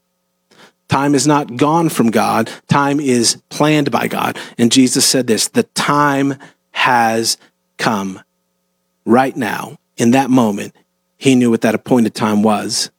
Time 0.88 1.14
is 1.14 1.26
not 1.26 1.56
gone 1.56 1.90
from 1.90 2.10
God. 2.10 2.50
Time 2.68 2.98
is 2.98 3.42
planned 3.50 3.90
by 3.90 4.08
God. 4.08 4.38
And 4.56 4.72
Jesus 4.72 5.04
said 5.04 5.26
this, 5.26 5.48
the 5.48 5.64
time 5.64 6.36
has 6.70 7.36
come 7.76 8.22
right 9.08 9.36
now 9.36 9.78
in 9.96 10.12
that 10.12 10.30
moment. 10.30 10.76
He 11.16 11.34
knew 11.34 11.50
what 11.50 11.62
that 11.62 11.74
appointed 11.74 12.14
time 12.14 12.42
was. 12.42 12.90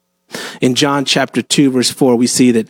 In 0.60 0.76
John 0.76 1.06
chapter 1.06 1.42
2 1.42 1.72
verse 1.72 1.90
4, 1.90 2.16
we 2.16 2.28
see 2.28 2.52
that 2.52 2.68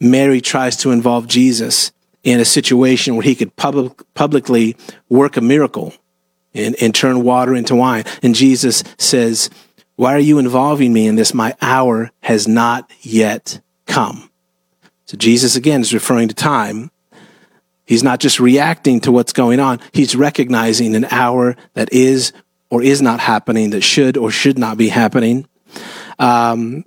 Mary 0.00 0.40
tries 0.40 0.76
to 0.78 0.90
involve 0.90 1.26
Jesus 1.26 1.92
in 2.22 2.40
a 2.40 2.44
situation 2.44 3.16
where 3.16 3.24
he 3.24 3.34
could 3.34 3.56
public, 3.56 3.92
publicly 4.14 4.76
work 5.08 5.36
a 5.36 5.40
miracle 5.40 5.94
and, 6.54 6.76
and 6.80 6.94
turn 6.94 7.22
water 7.22 7.54
into 7.54 7.74
wine. 7.74 8.04
And 8.22 8.34
Jesus 8.34 8.84
says, 8.98 9.50
why 9.96 10.14
are 10.14 10.20
you 10.20 10.38
involving 10.38 10.92
me 10.92 11.06
in 11.06 11.16
this? 11.16 11.34
My 11.34 11.54
hour 11.60 12.10
has 12.20 12.46
not 12.46 12.90
yet 13.00 13.60
come. 13.86 14.30
So 15.06 15.16
Jesus 15.16 15.56
again 15.56 15.80
is 15.80 15.94
referring 15.94 16.28
to 16.28 16.34
time. 16.34 16.90
He's 17.86 18.02
not 18.02 18.20
just 18.20 18.40
reacting 18.40 19.00
to 19.00 19.12
what's 19.12 19.32
going 19.32 19.60
on. 19.60 19.80
He's 19.92 20.16
recognizing 20.16 20.96
an 20.96 21.04
hour 21.10 21.56
that 21.74 21.92
is 21.92 22.32
or 22.74 22.82
is 22.82 23.00
not 23.00 23.20
happening, 23.20 23.70
that 23.70 23.82
should 23.82 24.16
or 24.16 24.32
should 24.32 24.58
not 24.58 24.76
be 24.76 24.88
happening. 24.88 25.46
Um, 26.18 26.82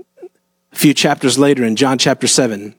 a 0.74 0.75
few 0.75 0.94
chapters 0.94 1.39
later 1.39 1.63
in 1.63 1.77
John 1.77 1.98
chapter 1.98 2.27
7, 2.27 2.75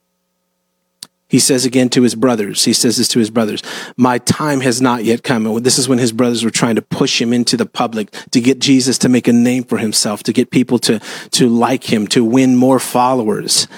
he 1.27 1.39
says 1.39 1.65
again 1.65 1.89
to 1.91 2.03
his 2.03 2.15
brothers, 2.15 2.67
he 2.67 2.75
says 2.75 2.99
this 2.99 3.09
to 3.09 3.19
his 3.19 3.31
brothers, 3.31 3.63
my 3.97 4.19
time 4.19 4.61
has 4.61 4.83
not 4.83 5.05
yet 5.05 5.23
come. 5.23 5.47
And 5.47 5.65
this 5.65 5.79
is 5.79 5.89
when 5.89 5.99
his 5.99 6.13
brothers 6.13 6.45
were 6.45 6.51
trying 6.51 6.75
to 6.75 6.83
push 6.83 7.19
him 7.19 7.33
into 7.33 7.57
the 7.57 7.65
public 7.65 8.11
to 8.33 8.43
get 8.43 8.59
Jesus 8.59 8.99
to 8.99 9.09
make 9.09 9.27
a 9.27 9.33
name 9.33 9.65
for 9.65 9.79
himself, 9.79 10.23
to 10.25 10.35
get 10.35 10.51
people 10.51 10.79
to, 10.81 11.01
to 11.31 11.49
like 11.49 11.91
him, 11.91 12.07
to 12.09 12.23
win 12.23 12.57
more 12.57 12.79
followers, 12.79 13.69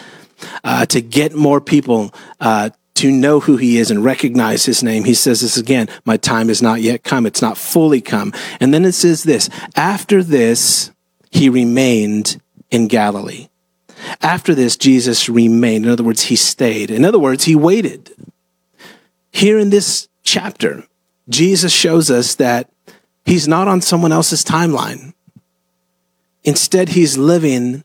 uh, 0.65 0.87
to 0.87 1.01
get 1.01 1.37
more 1.37 1.61
people, 1.61 2.13
uh, 2.41 2.71
to 3.01 3.11
know 3.11 3.41
who 3.41 3.57
he 3.57 3.79
is 3.79 3.91
and 3.91 4.05
recognize 4.05 4.67
his 4.67 4.83
name. 4.83 5.05
He 5.05 5.15
says 5.15 5.41
this 5.41 5.57
again, 5.57 5.89
my 6.05 6.19
time 6.19 6.51
is 6.51 6.61
not 6.61 6.83
yet 6.83 7.03
come. 7.03 7.25
It's 7.25 7.41
not 7.41 7.57
fully 7.57 8.03
come. 8.03 8.35
And 8.61 8.75
then 8.75 8.85
it 8.85 8.93
says 8.93 9.23
this, 9.23 9.49
after 9.75 10.23
this, 10.23 10.91
he 11.31 11.49
remained 11.49 12.41
in 12.71 12.89
Galilee. 12.89 13.49
After 14.21 14.55
this, 14.55 14.77
Jesus 14.77 15.31
remained. 15.31 15.87
In 15.87 15.91
other 15.91 16.05
words, 16.05 16.25
he 16.25 16.37
stayed. 16.37 16.91
In 16.91 17.07
other 17.07 17.19
words, 17.19 17.45
he 17.45 17.57
waited. 17.57 18.15
Here 19.31 19.59
in 19.59 19.71
this 19.71 20.09
chapter, 20.23 20.85
Jesus 21.29 21.73
shows 21.73 22.11
us 22.11 22.35
that 22.35 22.71
he's 23.25 23.49
not 23.49 23.67
on 23.67 23.81
someone 23.81 24.13
else's 24.13 24.45
timeline. 24.45 25.15
Instead, 26.45 26.91
he's 26.91 27.17
living 27.17 27.83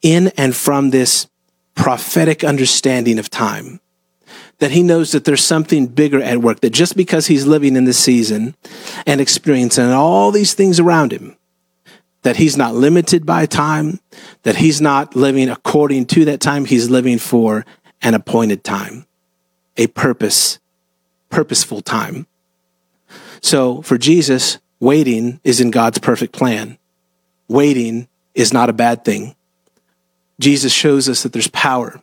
in 0.00 0.28
and 0.38 0.56
from 0.56 0.90
this 0.90 1.26
prophetic 1.74 2.42
understanding 2.42 3.18
of 3.18 3.28
time. 3.28 3.80
That 4.60 4.70
he 4.70 4.82
knows 4.82 5.12
that 5.12 5.24
there's 5.24 5.44
something 5.44 5.86
bigger 5.86 6.22
at 6.22 6.38
work, 6.38 6.60
that 6.60 6.70
just 6.70 6.96
because 6.96 7.26
he's 7.26 7.46
living 7.46 7.76
in 7.76 7.84
this 7.84 7.98
season 7.98 8.54
and 9.06 9.20
experiencing 9.20 9.90
all 9.90 10.30
these 10.30 10.54
things 10.54 10.78
around 10.78 11.12
him, 11.12 11.36
that 12.22 12.36
he's 12.36 12.56
not 12.56 12.74
limited 12.74 13.24
by 13.24 13.46
time, 13.46 14.00
that 14.42 14.56
he's 14.56 14.80
not 14.80 15.16
living 15.16 15.48
according 15.48 16.06
to 16.06 16.26
that 16.26 16.40
time. 16.40 16.66
He's 16.66 16.90
living 16.90 17.18
for 17.18 17.64
an 18.02 18.14
appointed 18.14 18.62
time, 18.62 19.06
a 19.76 19.86
purpose, 19.86 20.58
purposeful 21.30 21.80
time. 21.80 22.26
So 23.40 23.80
for 23.82 23.96
Jesus, 23.96 24.58
waiting 24.78 25.40
is 25.44 25.60
in 25.60 25.70
God's 25.70 25.98
perfect 25.98 26.32
plan. 26.32 26.76
Waiting 27.48 28.08
is 28.34 28.52
not 28.52 28.68
a 28.68 28.74
bad 28.74 29.04
thing. 29.04 29.34
Jesus 30.38 30.72
shows 30.72 31.08
us 31.08 31.22
that 31.22 31.32
there's 31.32 31.48
power 31.48 32.02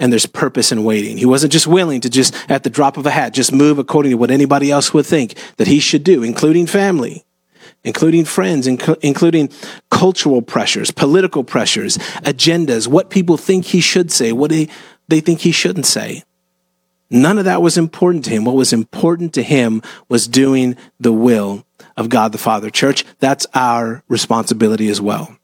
and 0.00 0.10
there's 0.10 0.26
purpose 0.26 0.72
in 0.72 0.82
waiting. 0.82 1.16
He 1.16 1.26
wasn't 1.26 1.52
just 1.52 1.68
willing 1.68 2.00
to 2.00 2.10
just 2.10 2.34
at 2.50 2.64
the 2.64 2.70
drop 2.70 2.96
of 2.96 3.06
a 3.06 3.10
hat, 3.10 3.32
just 3.32 3.52
move 3.52 3.78
according 3.78 4.10
to 4.10 4.16
what 4.16 4.32
anybody 4.32 4.72
else 4.72 4.92
would 4.92 5.06
think 5.06 5.34
that 5.58 5.68
he 5.68 5.78
should 5.78 6.02
do, 6.02 6.24
including 6.24 6.66
family 6.66 7.24
including 7.84 8.24
friends, 8.24 8.66
inc- 8.66 8.98
including 9.00 9.48
cultural 9.90 10.42
pressures, 10.42 10.90
political 10.90 11.42
pressures, 11.42 11.98
agendas, 12.24 12.86
what 12.86 13.10
people 13.10 13.36
think 13.36 13.64
he 13.66 13.80
should 13.80 14.12
say, 14.12 14.32
what 14.32 14.50
they, 14.50 14.68
they 15.08 15.20
think 15.20 15.40
he 15.40 15.52
shouldn't 15.52 15.86
say. 15.86 16.22
None 17.10 17.38
of 17.38 17.44
that 17.44 17.62
was 17.62 17.76
important 17.76 18.24
to 18.26 18.30
him. 18.30 18.44
What 18.44 18.54
was 18.54 18.72
important 18.72 19.34
to 19.34 19.42
him 19.42 19.82
was 20.08 20.28
doing 20.28 20.76
the 21.00 21.12
will 21.12 21.64
of 21.96 22.08
God 22.08 22.32
the 22.32 22.38
Father. 22.38 22.70
Church, 22.70 23.04
that's 23.18 23.46
our 23.52 24.04
responsibility 24.08 24.88
as 24.88 25.00
well. 25.00 25.36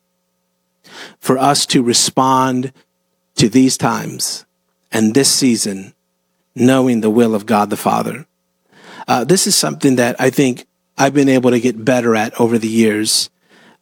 For 1.18 1.36
us 1.36 1.66
to 1.66 1.82
respond 1.82 2.72
to 3.34 3.48
these 3.48 3.76
times 3.76 4.45
and 4.96 5.12
this 5.12 5.30
season, 5.30 5.92
knowing 6.54 7.02
the 7.02 7.10
will 7.10 7.34
of 7.34 7.44
God 7.44 7.68
the 7.68 7.76
Father. 7.76 8.26
Uh, 9.06 9.24
this 9.24 9.46
is 9.46 9.54
something 9.54 9.96
that 9.96 10.18
I 10.18 10.30
think 10.30 10.66
I've 10.96 11.12
been 11.12 11.28
able 11.28 11.50
to 11.50 11.60
get 11.60 11.84
better 11.84 12.16
at 12.16 12.40
over 12.40 12.56
the 12.56 12.66
years, 12.66 13.28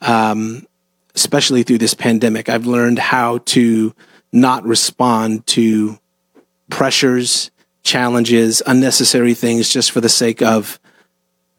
um, 0.01 0.67
especially 1.15 1.63
through 1.63 1.79
this 1.79 1.95
pandemic. 1.95 2.49
I've 2.49 2.67
learned 2.67 2.99
how 2.99 3.39
to 3.39 3.95
not 4.33 4.65
respond 4.65 5.47
to 5.47 6.01
pressures, 6.69 7.53
challenges, 7.85 8.61
unnecessary 8.67 9.35
things 9.35 9.69
just 9.69 9.93
for 9.93 10.01
the 10.01 10.09
sake 10.09 10.43
of 10.43 10.81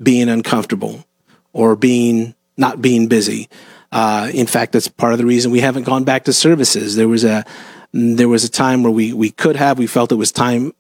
being 0.03 0.27
uncomfortable 0.27 1.05
or 1.53 1.77
being 1.77 2.35
not 2.57 2.81
being 2.81 3.07
busy. 3.07 3.47
Uh, 3.89 4.29
in 4.33 4.47
fact, 4.47 4.73
that's 4.73 4.89
part 4.89 5.13
of 5.13 5.17
the 5.17 5.25
reason 5.25 5.49
we 5.49 5.61
haven't 5.61 5.83
gone 5.83 6.03
back 6.03 6.25
to 6.25 6.33
services. 6.33 6.97
There 6.97 7.07
was 7.07 7.23
a 7.23 7.45
there 7.95 8.27
was 8.27 8.43
a 8.43 8.49
time 8.49 8.83
where 8.83 8.91
we 8.91 9.13
we 9.13 9.31
could 9.31 9.55
have. 9.55 9.79
We 9.79 9.87
felt 9.87 10.11
it 10.11 10.15
was 10.15 10.33
time 10.33 10.73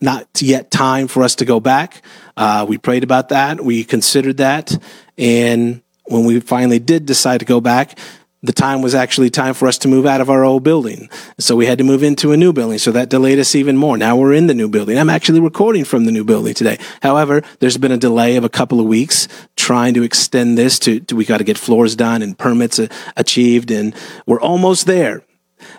not 0.00 0.26
yet 0.40 0.70
time 0.70 1.08
for 1.08 1.22
us 1.22 1.34
to 1.36 1.44
go 1.44 1.60
back. 1.60 2.02
Uh, 2.36 2.64
we 2.68 2.78
prayed 2.78 3.04
about 3.04 3.28
that. 3.28 3.62
We 3.62 3.84
considered 3.84 4.38
that. 4.38 4.76
And 5.16 5.82
when 6.06 6.24
we 6.24 6.40
finally 6.40 6.78
did 6.78 7.06
decide 7.06 7.40
to 7.40 7.46
go 7.46 7.60
back, 7.60 7.98
the 8.42 8.52
time 8.52 8.82
was 8.82 8.94
actually 8.94 9.30
time 9.30 9.54
for 9.54 9.68
us 9.68 9.78
to 9.78 9.88
move 9.88 10.04
out 10.04 10.20
of 10.20 10.28
our 10.28 10.44
old 10.44 10.62
building. 10.64 11.08
So 11.38 11.56
we 11.56 11.64
had 11.64 11.78
to 11.78 11.84
move 11.84 12.02
into 12.02 12.32
a 12.32 12.36
new 12.36 12.52
building. 12.52 12.78
So 12.78 12.92
that 12.92 13.08
delayed 13.08 13.38
us 13.38 13.54
even 13.54 13.76
more. 13.76 13.96
Now 13.96 14.16
we're 14.16 14.34
in 14.34 14.46
the 14.46 14.54
new 14.54 14.68
building. 14.68 14.98
I'm 14.98 15.08
actually 15.08 15.40
recording 15.40 15.84
from 15.84 16.04
the 16.04 16.12
new 16.12 16.24
building 16.24 16.52
today. 16.52 16.78
However, 17.02 17.42
there's 17.60 17.78
been 17.78 17.92
a 17.92 17.96
delay 17.96 18.36
of 18.36 18.44
a 18.44 18.50
couple 18.50 18.80
of 18.80 18.86
weeks 18.86 19.28
trying 19.56 19.94
to 19.94 20.02
extend 20.02 20.58
this 20.58 20.78
to, 20.80 21.00
to 21.00 21.16
we 21.16 21.24
got 21.24 21.38
to 21.38 21.44
get 21.44 21.56
floors 21.56 21.96
done 21.96 22.20
and 22.20 22.38
permits 22.38 22.78
uh, 22.78 22.88
achieved 23.16 23.70
and 23.70 23.94
we're 24.26 24.40
almost 24.40 24.86
there. 24.86 25.24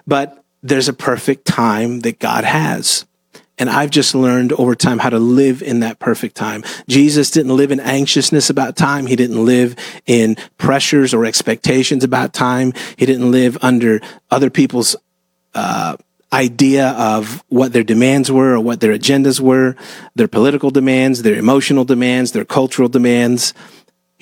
But 0.07 0.44
there's 0.65 0.89
a 0.89 0.93
perfect 0.93 1.45
time 1.45 1.99
that 1.99 2.19
God 2.19 2.43
has. 2.43 3.05
And 3.57 3.69
I've 3.69 3.91
just 3.91 4.15
learned 4.15 4.51
over 4.53 4.75
time 4.75 4.97
how 4.97 5.11
to 5.11 5.19
live 5.19 5.61
in 5.61 5.79
that 5.81 5.99
perfect 5.99 6.35
time. 6.35 6.63
Jesus 6.89 7.29
didn't 7.29 7.55
live 7.55 7.71
in 7.71 7.79
anxiousness 7.79 8.49
about 8.49 8.75
time. 8.75 9.05
He 9.05 9.15
didn't 9.15 9.45
live 9.45 9.75
in 10.07 10.35
pressures 10.57 11.13
or 11.13 11.23
expectations 11.23 12.03
about 12.03 12.33
time. 12.33 12.73
He 12.97 13.05
didn't 13.05 13.31
live 13.31 13.57
under 13.61 14.01
other 14.31 14.49
people's 14.49 14.95
uh, 15.53 15.95
idea 16.33 16.89
of 16.89 17.43
what 17.47 17.71
their 17.71 17.83
demands 17.83 18.31
were 18.31 18.55
or 18.55 18.59
what 18.59 18.81
their 18.81 18.91
agendas 18.91 19.39
were, 19.39 19.75
their 20.15 20.27
political 20.27 20.71
demands, 20.71 21.21
their 21.21 21.35
emotional 21.35 21.85
demands, 21.85 22.31
their 22.31 22.43
cultural 22.43 22.89
demands. 22.89 23.53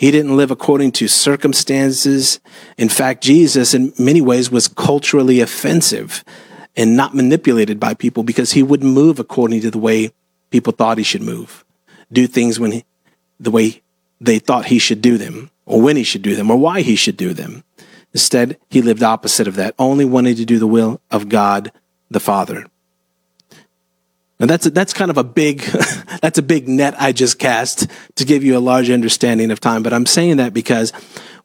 He 0.03 0.11
didn't 0.11 0.35
live 0.35 0.51
according 0.51 0.91
to 0.99 1.07
circumstances. 1.07 2.41
In 2.77 2.89
fact, 2.89 3.23
Jesus, 3.23 3.73
in 3.73 3.93
many 3.97 4.19
ways, 4.19 4.51
was 4.51 4.67
culturally 4.67 5.39
offensive 5.39 6.25
and 6.75 6.97
not 6.97 7.15
manipulated 7.15 7.79
by 7.79 7.93
people 7.93 8.23
because 8.23 8.51
he 8.51 8.63
wouldn't 8.63 8.91
move 8.91 9.17
according 9.17 9.61
to 9.61 9.71
the 9.71 9.77
way 9.79 10.11
people 10.49 10.73
thought 10.73 10.97
he 10.97 11.05
should 11.05 11.21
move, 11.21 11.63
do 12.11 12.27
things 12.27 12.59
when 12.59 12.73
he, 12.73 12.83
the 13.39 13.49
way 13.49 13.81
they 14.19 14.39
thought 14.39 14.65
he 14.65 14.77
should 14.77 15.01
do 15.01 15.17
them. 15.17 15.49
or 15.65 15.81
when 15.81 15.95
he 15.95 16.03
should 16.03 16.21
do 16.21 16.35
them 16.35 16.51
or 16.51 16.57
why 16.57 16.81
he 16.81 16.97
should 16.97 17.15
do 17.15 17.31
them. 17.33 17.63
Instead, 18.11 18.57
he 18.69 18.81
lived 18.81 19.01
opposite 19.01 19.47
of 19.47 19.55
that, 19.55 19.73
only 19.79 20.03
wanting 20.03 20.35
to 20.35 20.43
do 20.43 20.59
the 20.59 20.67
will 20.67 20.99
of 21.11 21.29
God 21.29 21.71
the 22.11 22.19
Father. 22.19 22.65
And 24.43 24.49
that's 24.49 24.65
a, 24.65 24.71
that's 24.71 24.91
kind 24.91 25.09
of 25.09 25.17
a 25.17 25.23
big 25.23 25.59
that's 26.21 26.37
a 26.37 26.41
big 26.41 26.67
net 26.67 26.95
I 26.99 27.13
just 27.13 27.39
cast 27.39 27.87
to 28.15 28.25
give 28.25 28.43
you 28.43 28.57
a 28.57 28.59
large 28.59 28.89
understanding 28.89 29.51
of 29.51 29.61
time. 29.61 29.83
But 29.83 29.93
I'm 29.93 30.05
saying 30.05 30.35
that 30.35 30.53
because 30.53 30.91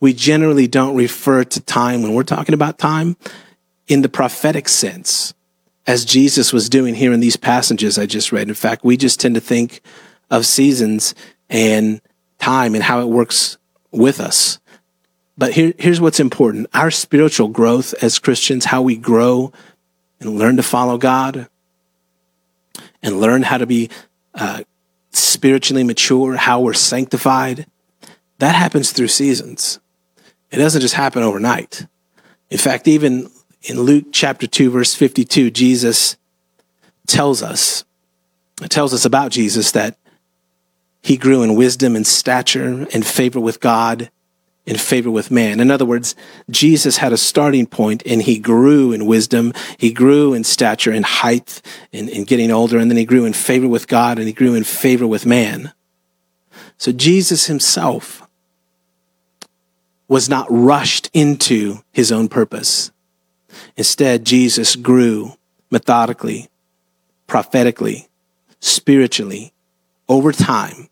we 0.00 0.12
generally 0.12 0.66
don't 0.66 0.96
refer 0.96 1.44
to 1.44 1.60
time 1.60 2.02
when 2.02 2.12
we're 2.12 2.24
talking 2.24 2.54
about 2.54 2.76
time 2.76 3.16
in 3.86 4.02
the 4.02 4.08
prophetic 4.08 4.68
sense, 4.68 5.32
as 5.86 6.04
Jesus 6.04 6.52
was 6.52 6.68
doing 6.68 6.96
here 6.96 7.12
in 7.12 7.20
these 7.20 7.36
passages 7.36 8.00
I 8.00 8.06
just 8.06 8.32
read. 8.32 8.48
In 8.48 8.54
fact, 8.54 8.82
we 8.82 8.96
just 8.96 9.20
tend 9.20 9.36
to 9.36 9.40
think 9.40 9.80
of 10.28 10.44
seasons 10.44 11.14
and 11.48 12.00
time 12.40 12.74
and 12.74 12.82
how 12.82 13.00
it 13.00 13.08
works 13.08 13.58
with 13.92 14.18
us. 14.18 14.58
But 15.36 15.52
here, 15.52 15.72
here's 15.78 16.00
what's 16.00 16.18
important 16.18 16.66
our 16.74 16.90
spiritual 16.90 17.46
growth 17.46 17.94
as 18.02 18.18
Christians, 18.18 18.64
how 18.64 18.82
we 18.82 18.96
grow 18.96 19.52
and 20.18 20.36
learn 20.36 20.56
to 20.56 20.64
follow 20.64 20.98
God 20.98 21.48
and 23.02 23.20
learn 23.20 23.42
how 23.42 23.58
to 23.58 23.66
be 23.66 23.90
uh, 24.34 24.62
spiritually 25.10 25.84
mature, 25.84 26.36
how 26.36 26.60
we're 26.60 26.74
sanctified, 26.74 27.66
that 28.38 28.54
happens 28.54 28.92
through 28.92 29.08
seasons. 29.08 29.80
It 30.50 30.56
doesn't 30.56 30.80
just 30.80 30.94
happen 30.94 31.22
overnight. 31.22 31.86
In 32.50 32.58
fact, 32.58 32.88
even 32.88 33.30
in 33.62 33.80
Luke 33.80 34.06
chapter 34.12 34.46
2, 34.46 34.70
verse 34.70 34.94
52, 34.94 35.50
Jesus 35.50 36.16
tells 37.06 37.42
us, 37.42 37.84
tells 38.68 38.94
us 38.94 39.04
about 39.04 39.32
Jesus 39.32 39.72
that 39.72 39.96
he 41.02 41.16
grew 41.16 41.42
in 41.42 41.54
wisdom 41.54 41.96
and 41.96 42.06
stature 42.06 42.86
and 42.92 43.06
favor 43.06 43.40
with 43.40 43.60
God 43.60 44.10
in 44.68 44.76
favor 44.76 45.10
with 45.10 45.30
man. 45.30 45.60
In 45.60 45.70
other 45.70 45.86
words, 45.86 46.14
Jesus 46.50 46.98
had 46.98 47.10
a 47.10 47.16
starting 47.16 47.66
point 47.66 48.02
and 48.04 48.20
he 48.20 48.38
grew 48.38 48.92
in 48.92 49.06
wisdom. 49.06 49.54
He 49.78 49.90
grew 49.90 50.34
in 50.34 50.44
stature 50.44 50.92
and 50.92 51.06
height 51.06 51.62
in 51.90 52.24
getting 52.24 52.50
older. 52.50 52.78
And 52.78 52.90
then 52.90 52.98
he 52.98 53.06
grew 53.06 53.24
in 53.24 53.32
favor 53.32 53.66
with 53.66 53.88
God 53.88 54.18
and 54.18 54.26
he 54.26 54.34
grew 54.34 54.54
in 54.54 54.64
favor 54.64 55.06
with 55.06 55.24
man. 55.24 55.72
So 56.76 56.92
Jesus 56.92 57.46
himself 57.46 58.28
was 60.06 60.28
not 60.28 60.46
rushed 60.50 61.08
into 61.14 61.82
his 61.90 62.12
own 62.12 62.28
purpose. 62.28 62.92
Instead, 63.78 64.26
Jesus 64.26 64.76
grew 64.76 65.32
methodically, 65.70 66.50
prophetically, 67.26 68.08
spiritually, 68.60 69.54
over 70.10 70.30
time. 70.30 70.90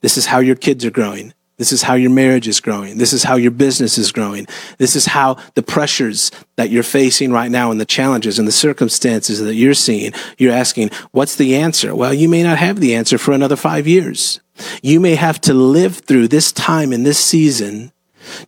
This 0.00 0.16
is 0.16 0.26
how 0.26 0.38
your 0.38 0.56
kids 0.56 0.86
are 0.86 0.90
growing. 0.90 1.34
This 1.56 1.70
is 1.70 1.82
how 1.82 1.94
your 1.94 2.10
marriage 2.10 2.48
is 2.48 2.58
growing. 2.58 2.98
This 2.98 3.12
is 3.12 3.22
how 3.22 3.36
your 3.36 3.52
business 3.52 3.96
is 3.96 4.10
growing. 4.10 4.46
This 4.78 4.96
is 4.96 5.06
how 5.06 5.36
the 5.54 5.62
pressures 5.62 6.32
that 6.56 6.70
you're 6.70 6.82
facing 6.82 7.30
right 7.30 7.50
now 7.50 7.70
and 7.70 7.80
the 7.80 7.84
challenges 7.84 8.40
and 8.40 8.48
the 8.48 8.52
circumstances 8.52 9.40
that 9.40 9.54
you're 9.54 9.74
seeing, 9.74 10.12
you're 10.36 10.52
asking, 10.52 10.90
what's 11.12 11.36
the 11.36 11.54
answer? 11.54 11.94
Well, 11.94 12.12
you 12.12 12.28
may 12.28 12.42
not 12.42 12.58
have 12.58 12.80
the 12.80 12.94
answer 12.94 13.18
for 13.18 13.32
another 13.32 13.54
five 13.54 13.86
years. 13.86 14.40
You 14.82 14.98
may 14.98 15.14
have 15.14 15.40
to 15.42 15.54
live 15.54 15.98
through 15.98 16.28
this 16.28 16.50
time 16.50 16.92
in 16.92 17.04
this 17.04 17.18
season 17.18 17.92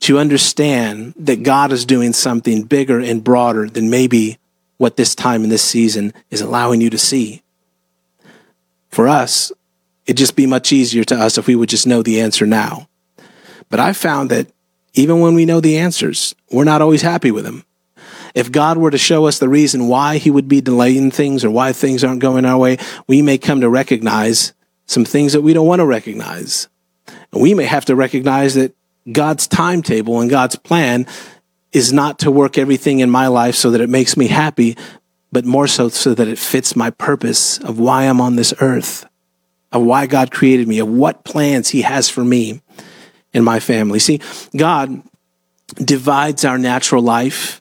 to 0.00 0.18
understand 0.18 1.14
that 1.16 1.44
God 1.44 1.70
is 1.70 1.84
doing 1.84 2.12
something 2.12 2.64
bigger 2.64 2.98
and 2.98 3.22
broader 3.22 3.68
than 3.68 3.88
maybe 3.88 4.38
what 4.78 4.96
this 4.96 5.14
time 5.14 5.44
in 5.44 5.48
this 5.48 5.62
season 5.62 6.12
is 6.30 6.40
allowing 6.40 6.80
you 6.80 6.90
to 6.90 6.98
see. 6.98 7.42
For 8.88 9.06
us, 9.06 9.52
it'd 10.06 10.16
just 10.16 10.36
be 10.36 10.46
much 10.46 10.72
easier 10.72 11.04
to 11.04 11.16
us 11.16 11.38
if 11.38 11.46
we 11.46 11.54
would 11.54 11.68
just 11.68 11.86
know 11.86 12.02
the 12.02 12.20
answer 12.20 12.46
now. 12.46 12.88
But 13.68 13.80
I 13.80 13.92
found 13.92 14.30
that 14.30 14.48
even 14.94 15.20
when 15.20 15.34
we 15.34 15.44
know 15.44 15.60
the 15.60 15.78
answers, 15.78 16.34
we're 16.50 16.64
not 16.64 16.82
always 16.82 17.02
happy 17.02 17.30
with 17.30 17.44
them. 17.44 17.64
If 18.34 18.52
God 18.52 18.76
were 18.76 18.90
to 18.90 18.98
show 18.98 19.26
us 19.26 19.38
the 19.38 19.48
reason 19.48 19.88
why 19.88 20.18
he 20.18 20.30
would 20.30 20.48
be 20.48 20.60
delaying 20.60 21.10
things 21.10 21.44
or 21.44 21.50
why 21.50 21.72
things 21.72 22.04
aren't 22.04 22.20
going 22.20 22.44
our 22.44 22.58
way, 22.58 22.78
we 23.06 23.22
may 23.22 23.38
come 23.38 23.60
to 23.62 23.68
recognize 23.68 24.52
some 24.86 25.04
things 25.04 25.32
that 25.32 25.40
we 25.40 25.52
don't 25.52 25.66
want 25.66 25.80
to 25.80 25.86
recognize. 25.86 26.68
And 27.32 27.42
we 27.42 27.54
may 27.54 27.64
have 27.64 27.86
to 27.86 27.96
recognize 27.96 28.54
that 28.54 28.74
God's 29.10 29.46
timetable 29.46 30.20
and 30.20 30.30
God's 30.30 30.56
plan 30.56 31.06
is 31.72 31.92
not 31.92 32.20
to 32.20 32.30
work 32.30 32.58
everything 32.58 33.00
in 33.00 33.10
my 33.10 33.26
life 33.26 33.54
so 33.54 33.70
that 33.70 33.80
it 33.80 33.90
makes 33.90 34.16
me 34.16 34.26
happy, 34.26 34.76
but 35.32 35.44
more 35.44 35.66
so 35.66 35.88
so 35.88 36.14
that 36.14 36.28
it 36.28 36.38
fits 36.38 36.76
my 36.76 36.90
purpose 36.90 37.58
of 37.58 37.78
why 37.78 38.04
I'm 38.04 38.20
on 38.20 38.36
this 38.36 38.54
earth, 38.60 39.06
of 39.72 39.82
why 39.82 40.06
God 40.06 40.30
created 40.30 40.68
me, 40.68 40.78
of 40.78 40.88
what 40.88 41.24
plans 41.24 41.70
he 41.70 41.82
has 41.82 42.08
for 42.08 42.24
me 42.24 42.62
in 43.32 43.44
my 43.44 43.60
family. 43.60 43.98
See, 43.98 44.20
God 44.56 45.02
divides 45.74 46.44
our 46.44 46.58
natural 46.58 47.02
life 47.02 47.60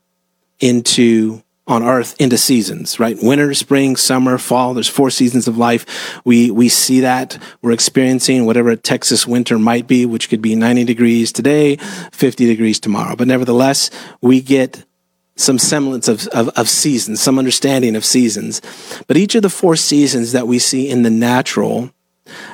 into 0.60 1.44
on 1.68 1.84
earth 1.84 2.16
into 2.20 2.38
seasons, 2.38 3.00
right? 3.00 3.18
Winter, 3.22 3.54
spring, 3.54 3.96
summer, 3.96 4.38
fall. 4.38 4.76
There's 4.76 4.88
four 4.88 5.10
seasons 5.10 5.48
of 5.48 5.58
life. 5.58 6.22
We, 6.24 6.52
we 6.52 6.70
see 6.70 7.00
that. 7.00 7.42
We're 7.62 7.72
experiencing 7.72 8.46
whatever 8.46 8.70
a 8.70 8.78
Texas 8.78 9.26
winter 9.26 9.58
might 9.58 9.88
be, 9.88 10.06
which 10.06 10.30
could 10.30 10.42
be 10.42 10.56
90 10.56 10.84
degrees 10.84 11.32
today, 11.32 11.78
50 12.12 12.46
degrees 12.46 12.80
tomorrow. 12.80 13.16
But 13.16 13.28
nevertheless, 13.28 13.90
we 14.22 14.42
get 14.42 14.86
some 15.38 15.58
semblance 15.58 16.08
of, 16.08 16.28
of, 16.28 16.50
of 16.50 16.70
seasons, 16.70 17.20
some 17.20 17.40
understanding 17.40 17.96
of 17.96 18.06
seasons. 18.06 18.62
But 19.08 19.18
each 19.18 19.34
of 19.34 19.42
the 19.42 19.50
four 19.50 19.76
seasons 19.76 20.34
that 20.34 20.48
we 20.48 20.60
see 20.60 20.90
in 20.90 21.02
the 21.02 21.10
natural 21.10 21.92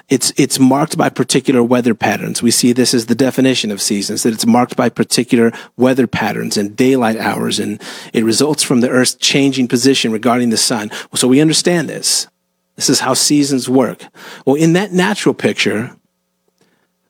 it's, 0.09 0.33
it's 0.37 0.59
marked 0.59 0.97
by 0.97 1.09
particular 1.09 1.63
weather 1.63 1.93
patterns. 1.93 2.41
We 2.41 2.51
see 2.51 2.73
this 2.73 2.93
as 2.93 3.05
the 3.05 3.15
definition 3.15 3.71
of 3.71 3.81
seasons, 3.81 4.23
that 4.23 4.33
it's 4.33 4.45
marked 4.45 4.75
by 4.75 4.89
particular 4.89 5.51
weather 5.77 6.07
patterns 6.07 6.57
and 6.57 6.75
daylight 6.75 7.17
hours, 7.17 7.59
and 7.59 7.81
it 8.13 8.25
results 8.25 8.63
from 8.63 8.81
the 8.81 8.89
Earth's 8.89 9.15
changing 9.15 9.67
position 9.67 10.11
regarding 10.11 10.49
the 10.49 10.57
sun. 10.57 10.91
So 11.13 11.27
we 11.27 11.39
understand 11.39 11.87
this. 11.87 12.27
This 12.75 12.89
is 12.89 13.01
how 13.01 13.13
seasons 13.13 13.69
work. 13.69 14.05
Well, 14.45 14.55
in 14.55 14.73
that 14.73 14.91
natural 14.91 15.35
picture, 15.35 15.95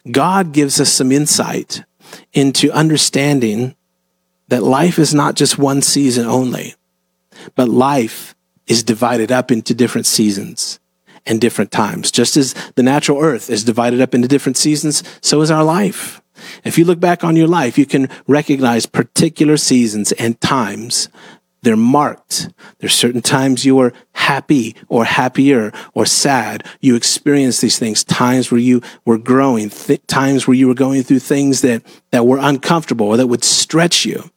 God 0.10 0.52
gives 0.52 0.80
us 0.82 0.92
some 0.92 1.12
insight 1.12 1.84
into 2.34 2.72
understanding 2.72 3.76
that 4.50 4.64
life 4.64 5.00
is 5.00 5.14
not 5.14 5.36
just 5.36 5.58
one 5.58 5.82
season 5.82 6.26
only, 6.26 6.76
but 7.56 7.70
life 7.70 8.36
is 8.68 8.84
divided 8.84 9.32
up 9.32 9.50
into 9.50 9.74
different 9.74 10.06
seasons 10.06 10.81
and 11.26 11.40
different 11.40 11.72
times. 11.72 12.12
Just 12.12 12.38
as 12.38 12.54
the 12.76 12.84
natural 12.84 13.20
earth 13.20 13.50
is 13.50 13.64
divided 13.64 14.02
up 14.02 14.16
into 14.16 14.28
different 14.28 14.58
seasons, 14.58 15.04
so 15.22 15.42
is 15.42 15.52
our 15.52 15.64
life. 15.64 16.22
If 16.64 16.78
you 16.78 16.86
look 16.86 17.00
back 17.00 17.24
on 17.24 17.36
your 17.36 17.48
life, 17.48 17.78
you 17.78 17.86
can 17.86 18.10
recognize 18.28 18.86
particular 18.86 19.58
seasons 19.58 20.12
and 20.14 20.40
times. 20.42 21.10
They're 21.64 21.78
marked. 21.78 22.50
There's 22.80 22.96
certain 22.96 23.22
times 23.22 23.66
you 23.66 23.76
were 23.76 23.94
happy 24.14 24.76
or 24.88 25.06
happier 25.06 25.72
or 25.94 26.08
sad. 26.08 26.66
You 26.80 26.96
experienced 26.96 27.62
these 27.62 27.78
things, 27.78 28.04
times 28.04 28.50
where 28.50 28.60
you 28.60 28.82
were 29.06 29.20
growing, 29.20 29.70
th- 29.70 30.02
times 30.08 30.48
where 30.48 30.58
you 30.58 30.68
were 30.68 30.74
going 30.74 31.04
through 31.04 31.20
things 31.20 31.62
that, 31.62 31.84
that 32.10 32.26
were 32.26 32.40
uncomfortable 32.42 33.08
or 33.08 33.18
that 33.18 33.28
would 33.28 33.44
stretch 33.44 34.06
you. 34.06 34.32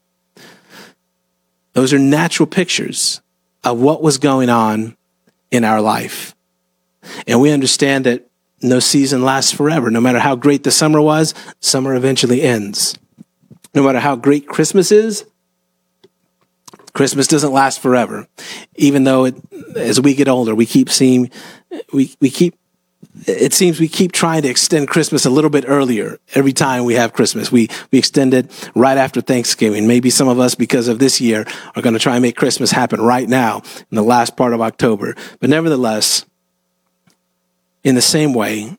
Those 1.73 1.94
are 1.94 1.99
natural 1.99 2.47
pictures 2.47 3.23
of 3.64 3.81
what 3.81 4.03
was 4.03 4.18
going 4.18 4.51
on 4.51 4.97
in 5.51 5.64
our 5.64 5.81
life. 5.81 6.35
And 7.27 7.40
we 7.40 7.51
understand 7.51 8.07
that 8.07 8.29
no 8.62 8.81
season 8.81 9.23
lasts 9.23 9.53
forever. 9.53 9.90
No 9.90 10.01
matter 10.01 10.19
how 10.19 10.37
great 10.37 10.64
the 10.64 10.71
summer 10.71 11.01
was, 11.01 11.35
summer 11.61 11.95
eventually 11.95 12.43
ends. 12.43 12.99
No 13.75 13.83
matter 13.83 14.01
how 14.01 14.17
great 14.17 14.47
Christmas 14.47 14.93
is, 14.93 15.25
Christmas 16.93 17.27
doesn't 17.27 17.53
last 17.53 17.81
forever. 17.81 18.29
Even 18.77 19.05
though 19.05 19.25
it, 19.25 19.35
as 19.77 20.01
we 20.01 20.14
get 20.14 20.29
older, 20.29 20.55
we 20.55 20.64
keep 20.64 20.88
seeing, 20.88 21.31
we, 21.93 22.14
we 22.21 22.31
keep, 22.31 22.57
it 23.27 23.53
seems 23.53 23.81
we 23.81 23.88
keep 23.88 24.12
trying 24.12 24.43
to 24.43 24.49
extend 24.49 24.88
Christmas 24.88 25.27
a 25.27 25.31
little 25.31 25.51
bit 25.51 25.64
earlier 25.67 26.19
every 26.35 26.53
time 26.53 26.85
we 26.85 26.95
have 26.95 27.12
Christmas. 27.12 27.51
We, 27.51 27.69
we 27.90 27.99
extend 27.99 28.33
it 28.33 28.71
right 28.75 28.97
after 28.97 29.21
Thanksgiving. 29.21 29.87
Maybe 29.87 30.09
some 30.09 30.29
of 30.29 30.38
us, 30.38 30.55
because 30.55 30.88
of 30.88 31.01
this 31.01 31.21
year, 31.21 31.45
are 31.75 31.83
going 31.83 31.95
to 31.95 32.01
try 32.01 32.14
and 32.14 32.23
make 32.23 32.37
Christmas 32.37 32.71
happen 32.71 33.01
right 33.01 33.29
now 33.29 33.62
in 33.90 33.97
the 33.97 34.03
last 34.03 34.37
part 34.37 34.53
of 34.53 34.61
October. 34.61 35.17
But 35.40 35.51
nevertheless, 35.51 36.25
in 37.85 37.94
the 37.94 38.03
same 38.03 38.33
way, 38.33 38.77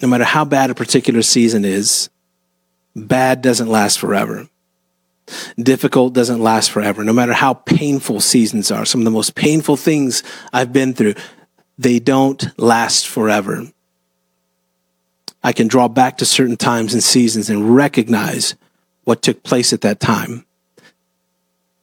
no 0.00 0.08
matter 0.08 0.24
how 0.24 0.44
bad 0.44 0.70
a 0.70 0.74
particular 0.74 1.22
season 1.22 1.64
is, 1.64 2.10
bad 2.94 3.42
doesn't 3.42 3.68
last 3.68 3.98
forever. 3.98 4.48
Difficult 5.58 6.12
doesn't 6.12 6.40
last 6.40 6.70
forever. 6.70 7.02
No 7.02 7.14
matter 7.14 7.32
how 7.32 7.54
painful 7.54 8.20
seasons 8.20 8.70
are, 8.70 8.84
some 8.84 9.00
of 9.00 9.06
the 9.06 9.10
most 9.10 9.34
painful 9.34 9.78
things 9.78 10.22
I've 10.52 10.72
been 10.72 10.92
through, 10.92 11.14
they 11.78 11.98
don't 11.98 12.46
last 12.58 13.08
forever. 13.08 13.66
I 15.42 15.52
can 15.52 15.66
draw 15.66 15.88
back 15.88 16.18
to 16.18 16.26
certain 16.26 16.56
times 16.56 16.92
and 16.92 17.02
seasons 17.02 17.48
and 17.48 17.74
recognize 17.74 18.54
what 19.04 19.22
took 19.22 19.42
place 19.42 19.72
at 19.72 19.80
that 19.82 20.00
time. 20.00 20.44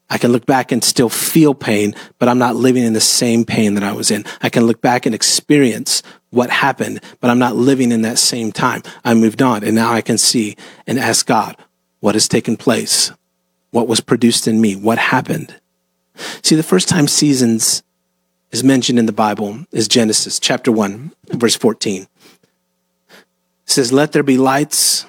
I 0.09 0.17
can 0.17 0.31
look 0.31 0.45
back 0.45 0.71
and 0.71 0.83
still 0.83 1.09
feel 1.09 1.53
pain, 1.53 1.95
but 2.19 2.27
I'm 2.27 2.37
not 2.37 2.55
living 2.55 2.83
in 2.83 2.93
the 2.93 2.99
same 2.99 3.45
pain 3.45 3.75
that 3.75 3.83
I 3.83 3.93
was 3.93 4.11
in. 4.11 4.25
I 4.41 4.49
can 4.49 4.65
look 4.65 4.81
back 4.81 5.05
and 5.05 5.15
experience 5.15 6.03
what 6.31 6.49
happened, 6.49 7.01
but 7.19 7.29
I'm 7.29 7.39
not 7.39 7.55
living 7.55 7.91
in 7.91 8.01
that 8.01 8.17
same 8.17 8.51
time. 8.51 8.81
I 9.05 9.13
moved 9.13 9.41
on 9.41 9.63
and 9.63 9.75
now 9.75 9.91
I 9.91 10.01
can 10.01 10.17
see 10.17 10.57
and 10.87 10.97
ask 10.97 11.25
God, 11.25 11.55
what 11.99 12.15
has 12.15 12.27
taken 12.27 12.57
place? 12.57 13.11
What 13.69 13.87
was 13.87 14.01
produced 14.01 14.47
in 14.47 14.59
me? 14.59 14.75
What 14.75 14.97
happened? 14.97 15.55
See, 16.41 16.55
the 16.55 16.63
first 16.63 16.89
time 16.89 17.07
seasons 17.07 17.83
is 18.51 18.63
mentioned 18.63 18.99
in 18.99 19.05
the 19.05 19.13
Bible 19.13 19.65
is 19.71 19.87
Genesis 19.87 20.39
chapter 20.39 20.71
1, 20.71 21.13
verse 21.33 21.55
14. 21.55 22.03
It 22.03 22.07
says, 23.65 23.93
Let 23.93 24.11
there 24.11 24.23
be 24.23 24.37
lights 24.37 25.05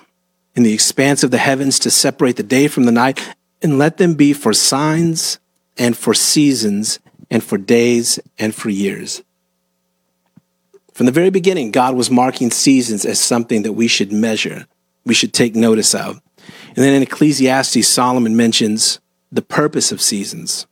in 0.55 0.63
the 0.63 0.75
expanse 0.75 1.25
of 1.25 1.31
the 1.31 1.39
heavens 1.39 1.79
to 1.81 1.91
separate 1.91 2.37
the 2.37 2.43
day 2.43 2.69
from 2.69 2.85
the 2.85 2.93
night, 2.93 3.35
and 3.63 3.79
let 3.79 3.97
them 3.97 4.15
be 4.15 4.33
for 4.33 4.53
signs 4.53 5.39
and 5.79 5.97
for 5.97 6.15
seasons 6.15 6.99
and 7.31 7.43
for 7.43 7.57
days 7.57 8.19
and 8.39 8.55
for 8.55 8.69
years. 8.69 9.23
From 10.92 11.07
the 11.07 11.12
very 11.12 11.31
beginning, 11.31 11.70
God 11.70 11.94
was 11.94 12.11
marking 12.11 12.50
seasons 12.50 13.05
as 13.05 13.18
something 13.18 13.62
that 13.62 13.72
we 13.72 13.88
should 13.88 14.12
measure, 14.12 14.66
we 15.05 15.14
should 15.14 15.33
take 15.33 15.55
notice 15.55 15.94
of. 15.94 16.20
And 16.68 16.76
then 16.76 16.94
in 16.94 17.02
Ecclesiastes, 17.02 17.87
Solomon 17.87 18.37
mentions 18.37 19.00
the 19.31 19.42
purpose 19.42 19.92
of 19.92 20.00
seasons. 20.00 20.66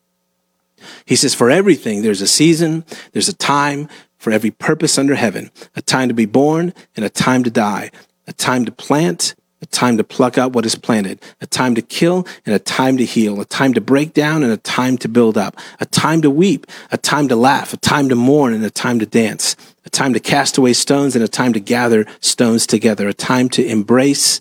He 1.05 1.17
says, 1.17 1.35
For 1.35 1.51
everything, 1.51 2.03
there's 2.03 2.21
a 2.21 2.27
season, 2.27 2.85
there's 3.13 3.29
a 3.29 3.35
time 3.35 3.89
for 4.19 4.31
every 4.33 4.51
purpose 4.51 4.99
under 4.99 5.15
heaven, 5.15 5.51
a 5.75 5.83
time 5.83 6.09
to 6.09 6.15
be 6.15 6.27
born 6.27 6.75
and 6.97 7.05
a 7.05 7.11
time 7.11 7.43
to 7.45 7.51
die, 7.51 7.91
a 8.27 8.33
time 8.33 8.65
to 8.67 8.73
plant, 8.73 9.35
a 9.63 9.67
time 9.67 9.97
to 9.99 10.05
pluck 10.05 10.39
out 10.39 10.53
what 10.53 10.65
is 10.65 10.75
planted, 10.75 11.21
a 11.41 11.47
time 11.47 11.75
to 11.75 11.83
kill 11.83 12.27
and 12.47 12.55
a 12.55 12.59
time 12.59 12.97
to 12.97 13.05
heal, 13.05 13.41
a 13.41 13.45
time 13.45 13.75
to 13.75 13.81
break 13.81 14.15
down 14.15 14.43
and 14.43 14.53
a 14.53 14.57
time 14.57 14.97
to 14.99 15.09
build 15.09 15.37
up, 15.37 15.57
a 15.81 15.87
time 15.87 16.23
to 16.23 16.31
weep, 16.31 16.67
a 16.91 16.97
time 16.97 17.29
to 17.29 17.37
laugh, 17.37 17.73
a 17.73 17.77
time 17.77 18.09
to 18.09 18.15
mourn 18.15 18.55
and 18.55 18.65
a 18.65 18.71
time 18.71 18.99
to 18.99 19.07
dance, 19.07 19.57
a 19.85 19.91
time 19.91 20.15
to 20.15 20.21
cast 20.21 20.57
away 20.57 20.73
stones 20.73 21.15
and 21.15 21.25
a 21.25 21.29
time 21.29 21.53
to 21.53 21.61
gather 21.61 22.07
stones 22.21 22.67
together, 22.67 23.09
a 23.09 23.15
time 23.15 23.49
to 23.51 23.65
embrace 23.67 24.41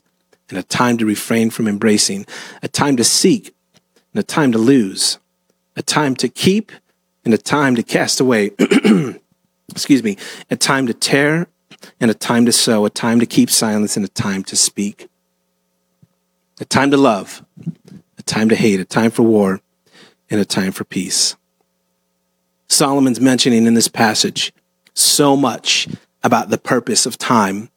and 0.50 0.58
a 0.58 0.64
time 0.64 0.98
to 0.98 1.06
refrain 1.06 1.50
from 1.50 1.68
embracing, 1.68 2.26
a 2.64 2.68
time 2.68 2.96
to 2.96 3.04
seek 3.04 3.54
and 4.14 4.20
a 4.20 4.24
time 4.24 4.52
to 4.52 4.58
lose, 4.58 5.20
a 5.76 5.82
time 5.82 6.16
to 6.16 6.30
keep 6.30 6.72
and 7.26 7.34
a 7.34 7.38
time 7.38 7.76
to 7.76 7.84
cast 7.84 8.20
away. 8.20 8.52
Excuse 9.70 10.02
me, 10.02 10.18
a 10.50 10.56
time 10.56 10.88
to 10.88 10.94
tear 10.94 11.48
and 12.00 12.10
a 12.10 12.14
time 12.14 12.46
to 12.46 12.52
sew, 12.52 12.86
a 12.86 12.90
time 12.90 13.20
to 13.20 13.26
keep 13.26 13.50
silence 13.50 13.96
and 13.96 14.06
a 14.06 14.10
time 14.10 14.44
to 14.46 14.56
speak, 14.56 15.09
a 16.60 16.66
time 16.66 16.92
to 16.92 16.98
love, 16.98 17.44
a 18.18 18.24
time 18.24 18.50
to 18.50 18.56
hate, 18.56 18.80
a 18.80 18.86
time 18.86 19.12
for 19.12 19.24
war, 19.24 19.62
and 20.30 20.40
a 20.40 20.46
time 20.46 20.72
for 20.72 20.84
peace. 20.84 21.36
Solomon's 22.68 23.20
mentioning 23.20 23.66
in 23.66 23.74
this 23.74 23.88
passage 23.88 24.54
so 24.94 25.36
much 25.36 25.88
about 26.24 26.50
the 26.50 26.58
purpose 26.58 27.06
of 27.06 27.18
time 27.18 27.70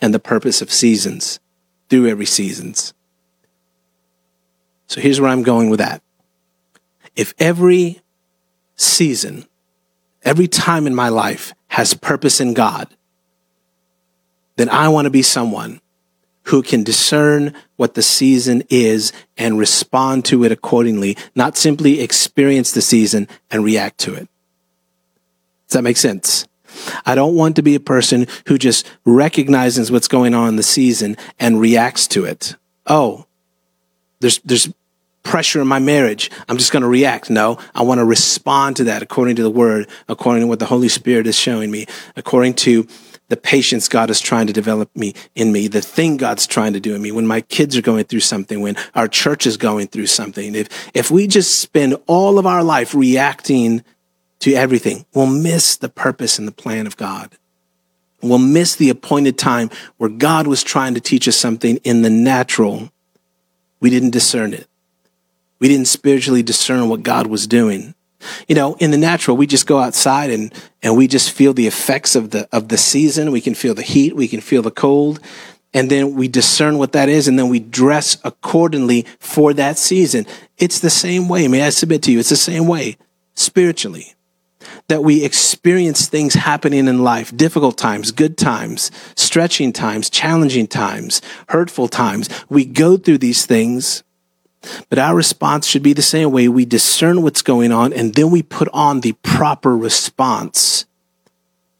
and 0.00 0.12
the 0.12 0.18
purpose 0.18 0.60
of 0.60 0.70
seasons 0.70 1.40
through 1.88 2.08
every 2.08 2.26
seasons. 2.26 2.92
So 4.88 5.00
here's 5.00 5.20
where 5.20 5.30
I'm 5.30 5.42
going 5.42 5.70
with 5.70 5.78
that. 5.78 6.02
If 7.14 7.32
every 7.38 8.00
season, 8.76 9.46
every 10.22 10.48
time 10.48 10.86
in 10.86 10.94
my 10.94 11.08
life 11.08 11.54
has 11.68 11.94
purpose 11.94 12.40
in 12.40 12.54
God, 12.54 12.88
then 14.56 14.68
I 14.68 14.88
want 14.88 15.06
to 15.06 15.10
be 15.10 15.22
someone 15.22 15.80
who 16.46 16.62
can 16.62 16.82
discern 16.82 17.52
what 17.76 17.94
the 17.94 18.02
season 18.02 18.62
is 18.68 19.12
and 19.36 19.58
respond 19.58 20.24
to 20.24 20.44
it 20.44 20.52
accordingly, 20.52 21.16
not 21.34 21.56
simply 21.56 22.00
experience 22.00 22.72
the 22.72 22.82
season 22.82 23.28
and 23.50 23.64
react 23.64 23.98
to 23.98 24.14
it. 24.14 24.28
Does 25.68 25.74
that 25.74 25.82
make 25.82 25.96
sense? 25.96 26.46
I 27.04 27.14
don't 27.14 27.34
want 27.34 27.56
to 27.56 27.62
be 27.62 27.74
a 27.74 27.80
person 27.80 28.26
who 28.46 28.58
just 28.58 28.86
recognizes 29.04 29.90
what's 29.90 30.08
going 30.08 30.34
on 30.34 30.50
in 30.50 30.56
the 30.56 30.62
season 30.62 31.16
and 31.40 31.60
reacts 31.60 32.06
to 32.08 32.24
it. 32.24 32.54
Oh, 32.86 33.26
there's, 34.20 34.38
there's 34.44 34.68
pressure 35.26 35.60
in 35.60 35.66
my 35.66 35.80
marriage. 35.80 36.30
I'm 36.48 36.56
just 36.56 36.72
going 36.72 36.82
to 36.82 36.88
react. 36.88 37.28
No, 37.28 37.58
I 37.74 37.82
want 37.82 37.98
to 37.98 38.04
respond 38.04 38.76
to 38.76 38.84
that 38.84 39.02
according 39.02 39.36
to 39.36 39.42
the 39.42 39.50
word, 39.50 39.88
according 40.08 40.42
to 40.42 40.46
what 40.46 40.60
the 40.60 40.66
Holy 40.66 40.88
Spirit 40.88 41.26
is 41.26 41.36
showing 41.36 41.70
me, 41.70 41.86
according 42.14 42.54
to 42.54 42.86
the 43.28 43.36
patience 43.36 43.88
God 43.88 44.08
is 44.10 44.20
trying 44.20 44.46
to 44.46 44.52
develop 44.52 44.94
me 44.94 45.14
in 45.34 45.52
me, 45.52 45.66
the 45.68 45.80
thing 45.80 46.16
God's 46.16 46.46
trying 46.46 46.74
to 46.74 46.80
do 46.80 46.94
in 46.94 47.02
me, 47.02 47.10
when 47.10 47.26
my 47.26 47.40
kids 47.40 47.76
are 47.76 47.82
going 47.82 48.04
through 48.04 48.20
something, 48.20 48.60
when 48.60 48.76
our 48.94 49.08
church 49.08 49.46
is 49.46 49.56
going 49.56 49.88
through 49.88 50.06
something. 50.06 50.54
If, 50.54 50.90
if 50.94 51.10
we 51.10 51.26
just 51.26 51.60
spend 51.60 51.96
all 52.06 52.38
of 52.38 52.46
our 52.46 52.62
life 52.62 52.94
reacting 52.94 53.82
to 54.40 54.54
everything, 54.54 55.06
we'll 55.14 55.26
miss 55.26 55.76
the 55.76 55.88
purpose 55.88 56.38
and 56.38 56.46
the 56.46 56.52
plan 56.52 56.86
of 56.86 56.96
God. 56.96 57.36
We'll 58.22 58.38
miss 58.38 58.76
the 58.76 58.90
appointed 58.90 59.38
time 59.38 59.70
where 59.98 60.10
God 60.10 60.46
was 60.46 60.62
trying 60.62 60.94
to 60.94 61.00
teach 61.00 61.28
us 61.28 61.36
something 61.36 61.78
in 61.78 62.02
the 62.02 62.10
natural. 62.10 62.90
We 63.80 63.90
didn't 63.90 64.10
discern 64.10 64.54
it. 64.54 64.68
We 65.58 65.68
didn't 65.68 65.86
spiritually 65.86 66.42
discern 66.42 66.88
what 66.88 67.02
God 67.02 67.26
was 67.26 67.46
doing. 67.46 67.94
You 68.48 68.54
know, 68.54 68.74
in 68.76 68.90
the 68.90 68.96
natural, 68.96 69.36
we 69.36 69.46
just 69.46 69.66
go 69.66 69.78
outside 69.78 70.30
and, 70.30 70.52
and 70.82 70.96
we 70.96 71.06
just 71.06 71.30
feel 71.30 71.52
the 71.52 71.66
effects 71.66 72.14
of 72.14 72.30
the, 72.30 72.48
of 72.52 72.68
the 72.68 72.78
season. 72.78 73.32
We 73.32 73.40
can 73.40 73.54
feel 73.54 73.74
the 73.74 73.82
heat. 73.82 74.16
We 74.16 74.28
can 74.28 74.40
feel 74.40 74.62
the 74.62 74.70
cold. 74.70 75.20
And 75.74 75.90
then 75.90 76.14
we 76.14 76.28
discern 76.28 76.78
what 76.78 76.92
that 76.92 77.08
is. 77.08 77.28
And 77.28 77.38
then 77.38 77.48
we 77.48 77.60
dress 77.60 78.16
accordingly 78.24 79.06
for 79.18 79.52
that 79.54 79.78
season. 79.78 80.26
It's 80.58 80.80
the 80.80 80.90
same 80.90 81.28
way. 81.28 81.48
May 81.48 81.62
I 81.62 81.70
submit 81.70 82.02
to 82.04 82.12
you? 82.12 82.18
It's 82.18 82.30
the 82.30 82.36
same 82.36 82.66
way 82.66 82.96
spiritually 83.34 84.14
that 84.88 85.02
we 85.02 85.24
experience 85.24 86.06
things 86.06 86.34
happening 86.34 86.86
in 86.86 87.02
life, 87.02 87.36
difficult 87.36 87.76
times, 87.76 88.12
good 88.12 88.38
times, 88.38 88.90
stretching 89.16 89.72
times, 89.72 90.08
challenging 90.10 90.66
times, 90.66 91.20
hurtful 91.48 91.88
times. 91.88 92.28
We 92.48 92.64
go 92.64 92.96
through 92.96 93.18
these 93.18 93.46
things 93.46 94.04
but 94.88 94.98
our 94.98 95.14
response 95.14 95.66
should 95.66 95.82
be 95.82 95.92
the 95.92 96.02
same 96.02 96.32
way. 96.32 96.48
We 96.48 96.64
discern 96.64 97.22
what's 97.22 97.42
going 97.42 97.72
on 97.72 97.92
and 97.92 98.14
then 98.14 98.30
we 98.30 98.42
put 98.42 98.68
on 98.72 99.00
the 99.00 99.12
proper 99.22 99.76
response 99.76 100.86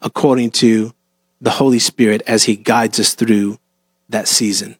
according 0.02 0.50
to 0.52 0.92
the 1.40 1.50
Holy 1.50 1.78
Spirit 1.78 2.22
as 2.26 2.44
He 2.44 2.56
guides 2.56 2.98
us 3.00 3.14
through 3.14 3.58
that 4.08 4.28
season. 4.28 4.76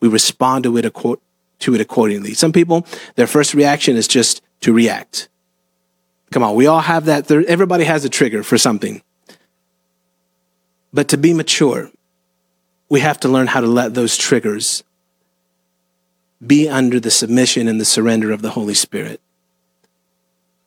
We 0.00 0.08
respond 0.08 0.64
to 0.64 0.76
it, 0.76 0.82
to 0.92 1.74
it 1.74 1.80
accordingly. 1.80 2.34
Some 2.34 2.52
people, 2.52 2.86
their 3.16 3.26
first 3.26 3.54
reaction 3.54 3.96
is 3.96 4.08
just 4.08 4.42
to 4.60 4.72
react. 4.72 5.28
Come 6.30 6.42
on, 6.42 6.54
we 6.54 6.66
all 6.66 6.80
have 6.80 7.06
that. 7.06 7.30
Everybody 7.30 7.84
has 7.84 8.04
a 8.04 8.08
trigger 8.08 8.42
for 8.42 8.56
something. 8.56 9.02
But 10.92 11.08
to 11.08 11.16
be 11.16 11.34
mature, 11.34 11.90
we 12.88 13.00
have 13.00 13.20
to 13.20 13.28
learn 13.28 13.46
how 13.48 13.60
to 13.60 13.66
let 13.66 13.94
those 13.94 14.16
triggers 14.16 14.82
be 16.44 16.68
under 16.68 16.98
the 16.98 17.10
submission 17.10 17.68
and 17.68 17.80
the 17.80 17.84
surrender 17.84 18.32
of 18.32 18.42
the 18.42 18.50
Holy 18.50 18.74
Spirit. 18.74 19.20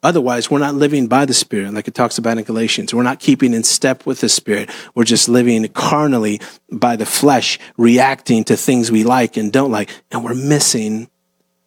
Otherwise, 0.03 0.51
we're 0.51 0.59
not 0.59 0.75
living 0.75 1.07
by 1.07 1.25
the 1.25 1.33
Spirit, 1.33 1.73
like 1.73 1.87
it 1.87 1.93
talks 1.93 2.17
about 2.17 2.37
in 2.37 2.43
Galatians. 2.43 2.93
We're 2.93 3.03
not 3.03 3.21
keeping 3.21 3.53
in 3.53 3.63
step 3.63 4.05
with 4.05 4.19
the 4.19 4.27
Spirit. 4.27 4.69
We're 4.93 5.05
just 5.05 5.29
living 5.29 5.65
carnally 5.69 6.41
by 6.69 6.97
the 6.97 7.05
flesh, 7.05 7.57
reacting 7.77 8.43
to 8.45 8.57
things 8.57 8.91
we 8.91 9.05
like 9.05 9.37
and 9.37 9.51
don't 9.51 9.71
like, 9.71 9.89
and 10.11 10.23
we're 10.23 10.35
missing 10.35 11.09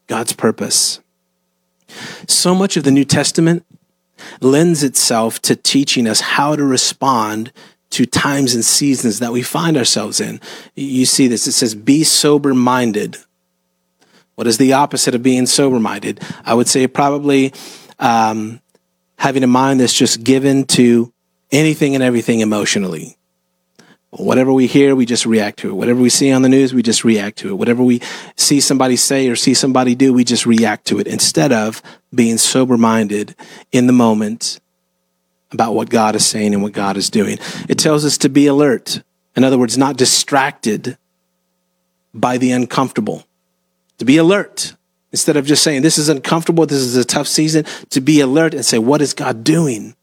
God's 0.07 0.35
purpose. 0.35 1.01
So 2.29 2.55
much 2.55 2.77
of 2.77 2.85
the 2.85 2.91
New 2.91 3.07
Testament 3.07 3.65
lends 4.43 4.83
itself 4.83 5.41
to 5.43 5.57
teaching 5.57 6.07
us 6.07 6.21
how 6.21 6.57
to 6.57 6.65
respond 6.65 7.53
to 7.91 8.05
times 8.05 8.55
and 8.55 8.65
seasons 8.65 9.19
that 9.21 9.33
we 9.33 9.43
find 9.43 9.79
ourselves 9.79 10.21
in. 10.21 10.41
You 10.75 11.07
see 11.07 11.27
this, 11.27 11.47
it 11.47 11.53
says, 11.53 11.75
be 11.75 12.05
sober 12.05 12.53
minded. 12.53 13.17
What 14.37 14.47
is 14.47 14.59
the 14.59 14.75
opposite 14.75 15.15
of 15.15 15.23
being 15.23 15.47
sober 15.47 15.81
minded? 15.81 16.23
I 16.45 16.55
would 16.55 16.69
say 16.69 16.87
probably 16.87 17.53
um, 17.99 18.61
having 19.19 19.43
a 19.43 19.47
mind 19.49 19.81
that's 19.81 19.95
just 19.95 20.23
given 20.23 20.65
to 20.67 21.13
anything 21.51 21.95
and 21.95 22.05
everything 22.05 22.41
emotionally. 22.41 23.17
Whatever 24.11 24.53
we 24.53 24.67
hear, 24.67 24.95
we 24.95 25.05
just 25.05 25.27
react 25.27 25.59
to 25.61 25.71
it. 25.71 25.73
Whatever 25.73 26.01
we 26.01 26.11
see 26.11 26.33
on 26.33 26.43
the 26.43 26.49
news, 26.49 26.73
we 26.73 26.83
just 26.83 27.03
react 27.03 27.39
to 27.39 27.49
it. 27.49 27.55
Whatever 27.55 27.83
we 27.83 28.01
see 28.37 28.61
somebody 28.61 28.97
say 28.97 29.29
or 29.29 29.37
see 29.37 29.55
somebody 29.55 29.95
do, 29.95 30.13
we 30.13 30.23
just 30.23 30.47
react 30.47 30.87
to 30.87 30.99
it 30.99 31.07
instead 31.07 31.53
of 31.53 31.83
being 32.15 32.39
sober 32.39 32.77
minded 32.77 33.35
in 33.73 33.87
the 33.87 33.93
moment 33.93 34.61
about 35.51 35.75
what 35.75 35.91
God 35.91 36.15
is 36.15 36.27
saying 36.27 36.55
and 36.55 36.63
what 36.63 36.73
God 36.73 36.97
is 36.97 37.11
doing. 37.11 37.39
It 37.69 37.79
tells 37.79 38.05
us 38.05 38.19
to 38.19 38.29
be 38.29 38.47
alert. 38.47 39.03
In 39.35 39.45
other 39.45 39.59
words, 39.59 39.77
not 39.77 39.97
distracted 39.97 40.99
by 42.13 42.39
the 42.39 42.53
uncomfortable 42.53 43.26
to 43.99 44.05
be 44.05 44.17
alert 44.17 44.75
instead 45.13 45.37
of 45.37 45.47
just 45.47 45.63
saying, 45.63 45.83
this 45.83 45.99
is 45.99 46.09
uncomfortable, 46.09 46.67
this 46.67 46.79
is 46.79 46.97
a 46.97 47.05
tough 47.05 47.27
season, 47.27 47.65
to 47.91 48.01
be 48.01 48.21
alert 48.21 48.55
and 48.55 48.65
say, 48.65 48.79
what 48.79 49.01
is 49.01 49.15
God 49.15 49.45
doing 49.45 49.95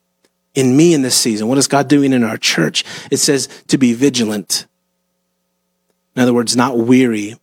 in 0.56 0.75
me 0.75 0.93
in 0.93 1.01
this 1.01 1.15
season? 1.15 1.47
What 1.47 1.58
is 1.58 1.67
God 1.67 1.88
doing 1.88 2.13
in 2.13 2.23
our 2.23 2.38
church? 2.38 2.84
It 3.12 3.17
says 3.17 3.47
to 3.67 3.77
be 3.77 3.93
vigilant. 3.93 4.65
In 6.15 6.21
other 6.21 6.34
words, 6.34 6.56
not 6.56 6.77
weary 6.77 7.36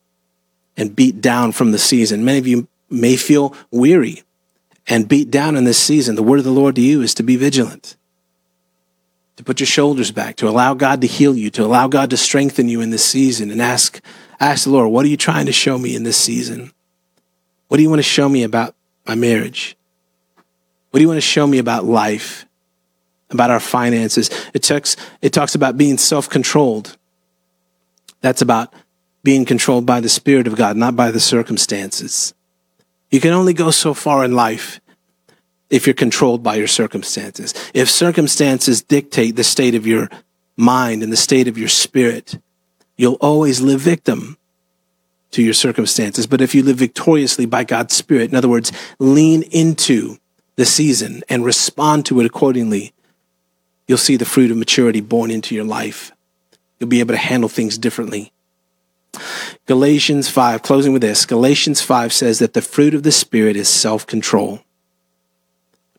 and 0.77 0.95
beat 0.95 1.21
down 1.21 1.53
from 1.53 1.73
the 1.73 1.79
season. 1.79 2.25
Many 2.25 2.39
of 2.39 2.47
you 2.47 2.69
may 2.89 3.17
feel 3.17 3.55
weary 3.71 4.23
and 4.87 5.09
beat 5.09 5.31
down 5.31 5.57
in 5.57 5.65
this 5.65 5.79
season. 5.79 6.17
The 6.17 6.23
word 6.23 6.39
of 6.39 6.45
the 6.45 6.51
Lord 6.51 6.77
to 6.77 6.81
you 6.81 7.03
is 7.03 7.15
to 7.15 7.23
be 7.23 7.37
vigilant 7.37 7.97
to 9.41 9.45
put 9.45 9.59
your 9.59 9.67
shoulders 9.67 10.11
back, 10.11 10.37
to 10.37 10.47
allow 10.47 10.75
God 10.75 11.01
to 11.01 11.07
heal 11.07 11.35
you, 11.35 11.49
to 11.53 11.65
allow 11.65 11.89
God 11.89 12.11
to 12.11 12.19
strengthen 12.19 12.69
you 12.69 12.83
in 12.83 12.91
this 12.91 13.03
season 13.03 13.51
and 13.51 13.63
ask, 13.63 13.99
ask 14.41 14.65
the 14.65 14.71
Lord, 14.71 14.91
what 14.91 15.05
are 15.05 15.09
you 15.09 15.17
trying 15.17 15.47
to 15.47 15.53
show 15.53 15.79
me 15.79 15.95
in 15.95 16.03
this 16.03 16.17
season? 16.17 16.73
What 17.69 17.77
do 17.77 17.83
you 17.83 17.91
want 17.91 18.01
to 18.01 18.05
show 18.05 18.29
me 18.29 18.43
about 18.43 18.75
my 19.07 19.15
marriage? 19.15 19.77
What 20.91 20.99
do 20.99 21.03
you 21.03 21.09
want 21.09 21.19
to 21.19 21.23
show 21.23 21.47
me 21.47 21.59
about 21.59 21.85
life, 21.85 22.47
about 23.31 23.51
our 23.51 23.61
finances? 23.61 24.29
It 24.55 24.63
talks, 24.63 24.97
it 25.23 25.33
talks 25.33 25.55
about 25.55 25.77
being 25.77 25.99
self 25.99 26.29
controlled. 26.29 26.97
That's 28.23 28.43
about 28.43 28.75
being 29.23 29.45
controlled 29.45 29.87
by 29.87 30.01
the 30.01 30.09
Spirit 30.09 30.47
of 30.47 30.57
God, 30.57 30.77
not 30.77 30.97
by 30.97 31.11
the 31.11 31.21
circumstances. 31.21 32.35
You 33.11 33.21
can 33.21 33.33
only 33.33 33.53
go 33.53 33.71
so 33.71 33.95
far 33.95 34.25
in 34.25 34.35
life 34.35 34.81
if 35.69 35.87
you're 35.87 35.95
controlled 35.95 36.43
by 36.43 36.57
your 36.57 36.67
circumstances. 36.67 37.55
If 37.75 37.89
circumstances 37.89 38.83
dictate 38.83 39.37
the 39.37 39.45
state 39.45 39.75
of 39.75 39.87
your 39.87 40.09
mind 40.57 41.03
and 41.03 41.13
the 41.13 41.17
state 41.17 41.49
of 41.49 41.57
your 41.57 41.69
spirit, 41.69 42.39
you'll 43.01 43.15
always 43.15 43.63
live 43.63 43.81
victim 43.81 44.37
to 45.31 45.43
your 45.43 45.55
circumstances. 45.55 46.27
But 46.27 46.43
if 46.43 46.55
you 46.55 46.63
live 46.63 46.77
victoriously 46.77 47.47
by 47.47 47.65
God's 47.65 47.97
Spirit, 47.97 48.29
in 48.29 48.37
other 48.37 48.49
words, 48.49 48.73
lean 48.99 49.43
into 49.45 50.19
the 50.57 50.67
season 50.67 51.23
and 51.27 51.43
respond 51.43 52.05
to 52.07 52.21
it 52.21 52.27
accordingly, 52.27 52.93
you'll 53.89 53.97
see 53.97 54.17
the 54.17 54.27
fruit 54.27 54.51
of 54.51 54.59
maturity 54.59 55.01
born 55.01 55.31
into 55.31 55.55
your 55.55 55.65
life. 55.65 56.13
You'll 56.79 56.91
be 56.91 57.01
able 57.01 57.15
to 57.15 57.19
handle 57.19 57.49
things 57.49 57.79
differently. 57.79 58.35
Galatians 59.65 60.29
5, 60.29 60.61
closing 60.61 60.93
with 60.93 61.01
this 61.01 61.25
Galatians 61.25 61.81
5 61.81 62.13
says 62.13 62.39
that 62.39 62.53
the 62.53 62.61
fruit 62.61 62.93
of 62.93 63.03
the 63.03 63.13
Spirit 63.13 63.57
is 63.57 63.69
self 63.71 64.07
control. 64.07 64.61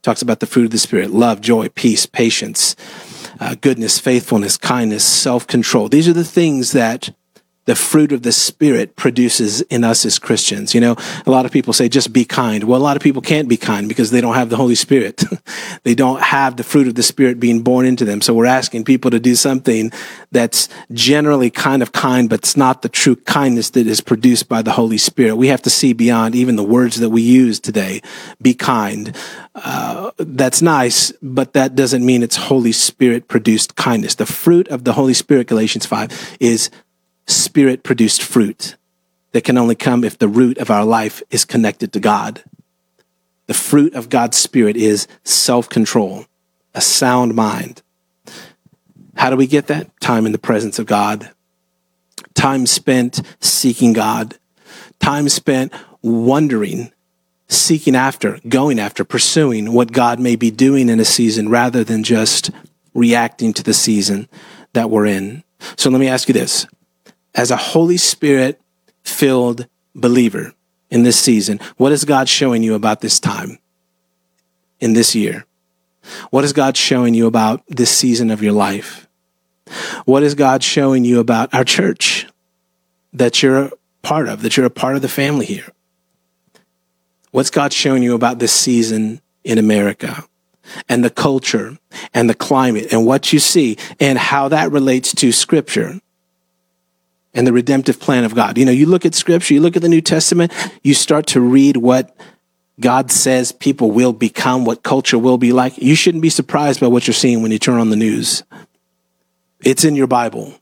Talks 0.03 0.21
about 0.21 0.39
the 0.39 0.45
fruit 0.45 0.65
of 0.65 0.71
the 0.71 0.77
Spirit 0.77 1.09
love, 1.09 1.41
joy, 1.41 1.69
peace, 1.69 2.05
patience, 2.05 2.75
uh, 3.41 3.55
goodness, 3.59 3.99
faithfulness, 3.99 4.55
kindness, 4.55 5.03
self 5.03 5.47
control. 5.47 5.89
These 5.89 6.07
are 6.07 6.13
the 6.13 6.23
things 6.23 6.71
that 6.71 7.13
the 7.71 7.75
fruit 7.75 8.11
of 8.11 8.21
the 8.23 8.33
Spirit 8.33 8.97
produces 8.97 9.61
in 9.61 9.85
us 9.85 10.05
as 10.05 10.19
Christians. 10.19 10.75
You 10.75 10.81
know, 10.81 10.97
a 11.25 11.31
lot 11.31 11.45
of 11.45 11.53
people 11.53 11.71
say 11.71 11.87
just 11.87 12.11
be 12.11 12.25
kind. 12.25 12.65
Well, 12.65 12.77
a 12.77 12.83
lot 12.83 12.97
of 12.97 13.01
people 13.01 13.21
can't 13.21 13.47
be 13.47 13.55
kind 13.55 13.87
because 13.87 14.11
they 14.11 14.19
don't 14.19 14.33
have 14.33 14.49
the 14.49 14.57
Holy 14.57 14.75
Spirit. 14.75 15.23
they 15.83 15.95
don't 15.95 16.21
have 16.21 16.57
the 16.57 16.65
fruit 16.65 16.89
of 16.89 16.95
the 16.95 17.01
Spirit 17.01 17.39
being 17.39 17.61
born 17.61 17.85
into 17.85 18.03
them. 18.03 18.19
So 18.19 18.33
we're 18.33 18.45
asking 18.45 18.83
people 18.83 19.09
to 19.11 19.21
do 19.21 19.35
something 19.35 19.89
that's 20.33 20.67
generally 20.91 21.49
kind 21.49 21.81
of 21.81 21.93
kind, 21.93 22.29
but 22.29 22.39
it's 22.39 22.57
not 22.57 22.81
the 22.81 22.89
true 22.89 23.15
kindness 23.15 23.69
that 23.69 23.87
is 23.87 24.01
produced 24.01 24.49
by 24.49 24.61
the 24.61 24.73
Holy 24.73 24.97
Spirit. 24.97 25.37
We 25.37 25.47
have 25.47 25.61
to 25.61 25.69
see 25.69 25.93
beyond 25.93 26.35
even 26.35 26.57
the 26.57 26.63
words 26.63 26.97
that 26.99 27.09
we 27.09 27.21
use 27.21 27.57
today. 27.57 28.01
Be 28.41 28.53
kind. 28.53 29.15
Uh, 29.55 30.11
that's 30.17 30.61
nice, 30.61 31.13
but 31.21 31.53
that 31.53 31.75
doesn't 31.75 32.05
mean 32.05 32.21
it's 32.21 32.35
Holy 32.35 32.73
Spirit 32.73 33.29
produced 33.29 33.77
kindness. 33.77 34.15
The 34.15 34.25
fruit 34.25 34.67
of 34.67 34.83
the 34.83 34.91
Holy 34.91 35.13
Spirit, 35.13 35.47
Galatians 35.47 35.85
5, 35.85 36.37
is 36.41 36.69
spirit 37.31 37.83
produced 37.83 38.21
fruit 38.21 38.75
that 39.31 39.43
can 39.43 39.57
only 39.57 39.75
come 39.75 40.03
if 40.03 40.17
the 40.17 40.27
root 40.27 40.57
of 40.57 40.69
our 40.69 40.85
life 40.85 41.23
is 41.31 41.45
connected 41.45 41.93
to 41.93 41.99
God. 41.99 42.43
The 43.47 43.53
fruit 43.53 43.93
of 43.95 44.09
God's 44.09 44.37
spirit 44.37 44.77
is 44.77 45.07
self 45.23 45.67
control, 45.69 46.25
a 46.73 46.81
sound 46.81 47.35
mind. 47.35 47.81
How 49.15 49.29
do 49.29 49.35
we 49.35 49.47
get 49.47 49.67
that? 49.67 49.99
Time 49.99 50.25
in 50.25 50.31
the 50.31 50.37
presence 50.37 50.79
of 50.79 50.85
God, 50.85 51.31
time 52.33 52.65
spent 52.65 53.21
seeking 53.39 53.93
God, 53.93 54.37
time 54.99 55.27
spent 55.29 55.73
wondering, 56.01 56.91
seeking 57.47 57.95
after, 57.95 58.39
going 58.47 58.79
after, 58.79 59.03
pursuing 59.03 59.73
what 59.73 59.91
God 59.91 60.19
may 60.19 60.35
be 60.35 60.51
doing 60.51 60.89
in 60.89 60.99
a 60.99 61.05
season 61.05 61.49
rather 61.49 61.83
than 61.83 62.03
just 62.03 62.51
reacting 62.93 63.53
to 63.53 63.63
the 63.63 63.73
season 63.73 64.27
that 64.73 64.89
we're 64.89 65.05
in. 65.05 65.43
So 65.77 65.89
let 65.89 65.99
me 65.99 66.07
ask 66.07 66.27
you 66.27 66.33
this 66.33 66.65
as 67.35 67.51
a 67.51 67.55
Holy 67.57 67.97
Spirit 67.97 68.61
filled 69.03 69.67
believer 69.95 70.53
in 70.89 71.03
this 71.03 71.19
season, 71.19 71.59
what 71.77 71.91
is 71.91 72.05
God 72.05 72.27
showing 72.27 72.63
you 72.63 72.75
about 72.75 73.01
this 73.01 73.19
time 73.19 73.59
in 74.79 74.93
this 74.93 75.15
year? 75.15 75.45
What 76.29 76.43
is 76.43 76.53
God 76.53 76.75
showing 76.75 77.13
you 77.13 77.27
about 77.27 77.63
this 77.67 77.91
season 77.91 78.31
of 78.31 78.41
your 78.41 78.53
life? 78.53 79.07
What 80.05 80.23
is 80.23 80.35
God 80.35 80.63
showing 80.63 81.05
you 81.05 81.19
about 81.19 81.53
our 81.53 81.63
church 81.63 82.27
that 83.13 83.41
you're 83.41 83.65
a 83.65 83.71
part 84.01 84.27
of, 84.27 84.41
that 84.41 84.57
you're 84.57 84.65
a 84.65 84.71
part 84.71 84.95
of 84.95 85.01
the 85.01 85.09
family 85.09 85.45
here? 85.45 85.69
What's 87.31 87.49
God 87.49 87.71
showing 87.71 88.03
you 88.03 88.13
about 88.13 88.39
this 88.39 88.51
season 88.51 89.21
in 89.43 89.57
America 89.57 90.25
and 90.89 91.03
the 91.03 91.09
culture 91.09 91.77
and 92.13 92.29
the 92.29 92.35
climate 92.35 92.91
and 92.91 93.05
what 93.05 93.31
you 93.31 93.39
see 93.39 93.77
and 93.99 94.17
how 94.17 94.49
that 94.49 94.71
relates 94.71 95.13
to 95.15 95.31
scripture? 95.31 96.01
And 97.33 97.47
the 97.47 97.53
redemptive 97.53 97.99
plan 97.99 98.23
of 98.23 98.35
God. 98.35 98.57
You 98.57 98.65
know, 98.65 98.71
you 98.71 98.85
look 98.85 99.05
at 99.05 99.15
scripture, 99.15 99.53
you 99.53 99.61
look 99.61 99.75
at 99.75 99.81
the 99.81 99.89
New 99.89 100.01
Testament, 100.01 100.51
you 100.83 100.93
start 100.93 101.27
to 101.27 101.41
read 101.41 101.77
what 101.77 102.15
God 102.79 103.11
says 103.11 103.51
people 103.51 103.91
will 103.91 104.13
become, 104.13 104.65
what 104.65 104.83
culture 104.83 105.17
will 105.17 105.37
be 105.37 105.53
like. 105.53 105.77
You 105.77 105.95
shouldn't 105.95 106.21
be 106.21 106.29
surprised 106.29 106.79
by 106.79 106.87
what 106.87 107.07
you're 107.07 107.13
seeing 107.13 107.41
when 107.41 107.51
you 107.51 107.59
turn 107.59 107.79
on 107.79 107.89
the 107.89 107.95
news. 107.95 108.43
It's 109.63 109.83
in 109.83 109.95
your 109.95 110.07
Bible. 110.07 110.53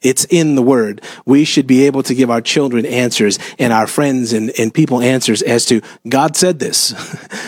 It's 0.00 0.24
in 0.26 0.54
the 0.54 0.62
word. 0.62 1.02
We 1.26 1.44
should 1.44 1.66
be 1.66 1.86
able 1.86 2.04
to 2.04 2.14
give 2.14 2.30
our 2.30 2.40
children 2.40 2.86
answers 2.86 3.38
and 3.58 3.72
our 3.72 3.88
friends 3.88 4.32
and, 4.32 4.52
and 4.58 4.72
people 4.72 5.00
answers 5.00 5.42
as 5.42 5.66
to 5.66 5.80
God 6.08 6.36
said 6.36 6.60
this. 6.60 6.94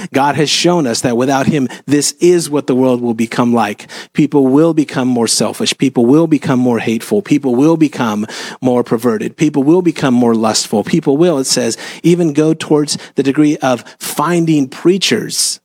God 0.12 0.34
has 0.34 0.50
shown 0.50 0.88
us 0.88 1.02
that 1.02 1.16
without 1.16 1.46
him, 1.46 1.68
this 1.86 2.12
is 2.20 2.50
what 2.50 2.66
the 2.66 2.74
world 2.74 3.00
will 3.00 3.14
become 3.14 3.54
like. 3.54 3.88
People 4.14 4.48
will 4.48 4.74
become 4.74 5.06
more 5.06 5.28
selfish. 5.28 5.78
People 5.78 6.06
will 6.06 6.26
become 6.26 6.58
more 6.58 6.80
hateful. 6.80 7.22
People 7.22 7.54
will 7.54 7.76
become 7.76 8.26
more 8.60 8.82
perverted. 8.82 9.36
People 9.36 9.62
will 9.62 9.82
become 9.82 10.14
more 10.14 10.34
lustful. 10.34 10.82
People 10.82 11.16
will, 11.16 11.38
it 11.38 11.44
says, 11.44 11.76
even 12.02 12.32
go 12.32 12.52
towards 12.52 12.98
the 13.14 13.22
degree 13.22 13.56
of 13.58 13.84
finding 13.98 14.68
preachers 14.68 15.60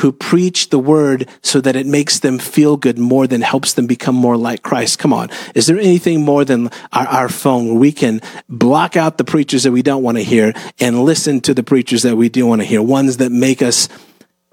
who 0.00 0.12
preach 0.12 0.70
the 0.70 0.78
word 0.78 1.28
so 1.42 1.60
that 1.60 1.76
it 1.76 1.86
makes 1.86 2.20
them 2.20 2.38
feel 2.38 2.76
good 2.76 2.98
more 2.98 3.26
than 3.26 3.42
helps 3.42 3.74
them 3.74 3.86
become 3.86 4.14
more 4.14 4.36
like 4.36 4.62
Christ. 4.62 4.98
Come 4.98 5.12
on. 5.12 5.28
Is 5.54 5.66
there 5.66 5.78
anything 5.78 6.24
more 6.24 6.44
than 6.44 6.70
our, 6.92 7.06
our 7.06 7.28
phone 7.28 7.68
where 7.68 7.78
we 7.78 7.92
can 7.92 8.22
block 8.48 8.96
out 8.96 9.18
the 9.18 9.24
preachers 9.24 9.64
that 9.64 9.72
we 9.72 9.82
don't 9.82 10.02
want 10.02 10.16
to 10.16 10.24
hear 10.24 10.54
and 10.78 11.04
listen 11.04 11.40
to 11.42 11.52
the 11.52 11.62
preachers 11.62 12.02
that 12.02 12.16
we 12.16 12.30
do 12.30 12.46
want 12.46 12.62
to 12.62 12.66
hear? 12.66 12.82
Ones 12.82 13.18
that 13.18 13.30
make 13.30 13.60
us 13.60 13.88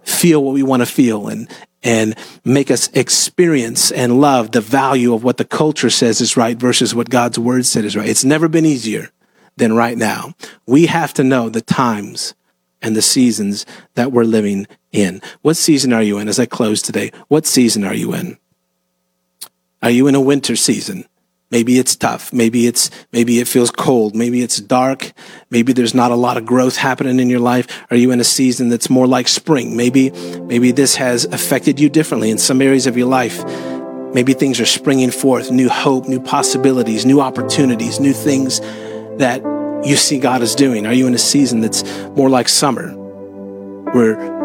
feel 0.04 0.44
what 0.44 0.54
we 0.54 0.64
want 0.64 0.82
to 0.82 0.86
feel 0.86 1.30
and, 1.30 1.50
and 1.82 2.16
make 2.44 2.70
us 2.70 2.90
experience 2.90 3.90
and 3.92 4.20
love 4.20 4.52
the 4.52 4.62
value 4.62 5.14
of 5.14 5.24
what 5.24 5.38
the 5.38 5.46
culture 5.46 5.90
says 5.90 6.20
is 6.20 6.36
right 6.36 6.58
versus 6.58 6.94
what 6.94 7.10
God's 7.10 7.40
word 7.40 7.66
said 7.66 7.86
is 7.86 7.96
right. 7.96 8.10
It's 8.10 8.26
never 8.26 8.50
been 8.50 8.66
easier 8.66 9.12
than 9.56 9.74
right 9.74 9.98
now. 9.98 10.34
We 10.66 10.88
have 10.88 11.14
to 11.16 11.24
know 11.24 11.48
the 11.48 11.62
times 11.62 12.34
and 12.82 12.96
the 12.96 13.02
seasons 13.02 13.66
that 13.96 14.12
we're 14.12 14.24
living 14.24 14.68
in. 14.92 15.22
What 15.42 15.58
season 15.58 15.94
are 15.94 16.04
you 16.04 16.18
in 16.18 16.28
as 16.28 16.40
I 16.40 16.46
close 16.46 16.82
today? 16.82 17.12
What 17.28 17.46
season 17.46 17.84
are 17.84 17.94
you 17.94 18.14
in? 18.14 18.38
Are 19.82 19.90
you 19.90 20.08
in 20.08 20.16
a 20.16 20.22
winter 20.22 20.56
season? 20.56 21.06
Maybe 21.50 21.80
it's 21.80 21.96
tough. 21.96 22.34
Maybe 22.34 22.68
it's, 22.68 22.90
maybe 23.14 23.40
it 23.40 23.48
feels 23.48 23.72
cold. 23.72 24.16
Maybe 24.16 24.42
it's 24.42 24.60
dark. 24.60 25.14
Maybe 25.50 25.72
there's 25.72 25.94
not 25.94 26.12
a 26.12 26.16
lot 26.16 26.36
of 26.36 26.46
growth 26.46 26.76
happening 26.76 27.20
in 27.20 27.30
your 27.30 27.40
life. 27.40 27.86
Are 27.90 27.96
you 27.96 28.12
in 28.12 28.20
a 28.20 28.26
season 28.26 28.68
that's 28.68 28.90
more 28.90 29.08
like 29.08 29.30
spring? 29.30 29.78
Maybe, 29.78 30.12
maybe 30.42 30.72
this 30.72 30.96
has 30.96 31.24
affected 31.26 31.80
you 31.80 31.90
differently 31.90 32.32
in 32.32 32.38
some 32.38 32.62
areas 32.62 32.86
of 32.86 32.98
your 32.98 33.08
life. 33.08 33.46
Maybe 34.14 34.34
things 34.34 34.60
are 34.60 34.66
springing 34.66 35.12
forth, 35.12 35.50
new 35.50 35.70
hope, 35.70 36.08
new 36.08 36.20
possibilities, 36.20 37.06
new 37.06 37.22
opportunities, 37.22 38.00
new 38.00 38.14
things 38.14 38.60
that 39.18 39.42
you 39.84 39.96
see 39.96 40.20
God 40.20 40.42
is 40.42 40.56
doing? 40.56 40.86
Are 40.86 40.94
you 40.94 41.08
in 41.08 41.14
a 41.14 41.20
season 41.20 41.62
that's 41.62 41.84
more 42.10 42.30
like 42.30 42.50
summer 42.50 42.92
where 43.94 44.36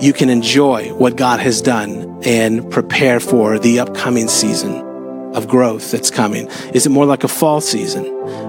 you 0.00 0.12
can 0.12 0.30
enjoy 0.30 0.92
what 0.94 1.16
God 1.16 1.40
has 1.40 1.60
done 1.60 2.20
and 2.24 2.70
prepare 2.70 3.20
for 3.20 3.58
the 3.58 3.80
upcoming 3.80 4.28
season 4.28 4.86
of 5.34 5.48
growth 5.48 5.90
that's 5.90 6.10
coming? 6.10 6.48
Is 6.72 6.86
it 6.86 6.90
more 6.90 7.06
like 7.06 7.24
a 7.24 7.28
fall 7.28 7.60
season 7.60 8.04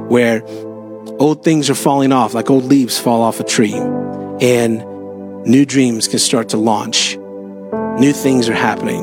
where 0.08 0.44
old 1.20 1.44
things 1.44 1.70
are 1.70 1.76
falling 1.76 2.12
off, 2.12 2.34
like 2.34 2.50
old 2.50 2.66
leaves 2.66 3.00
fall 3.00 3.22
off 3.22 3.40
a 3.40 3.44
tree, 3.44 3.74
and 3.74 4.86
new 5.46 5.66
dreams 5.66 6.08
can 6.08 6.20
start 6.20 6.50
to 6.50 6.58
launch? 6.58 7.18
New 8.00 8.14
things 8.14 8.48
are 8.50 8.56
happening. 8.56 9.02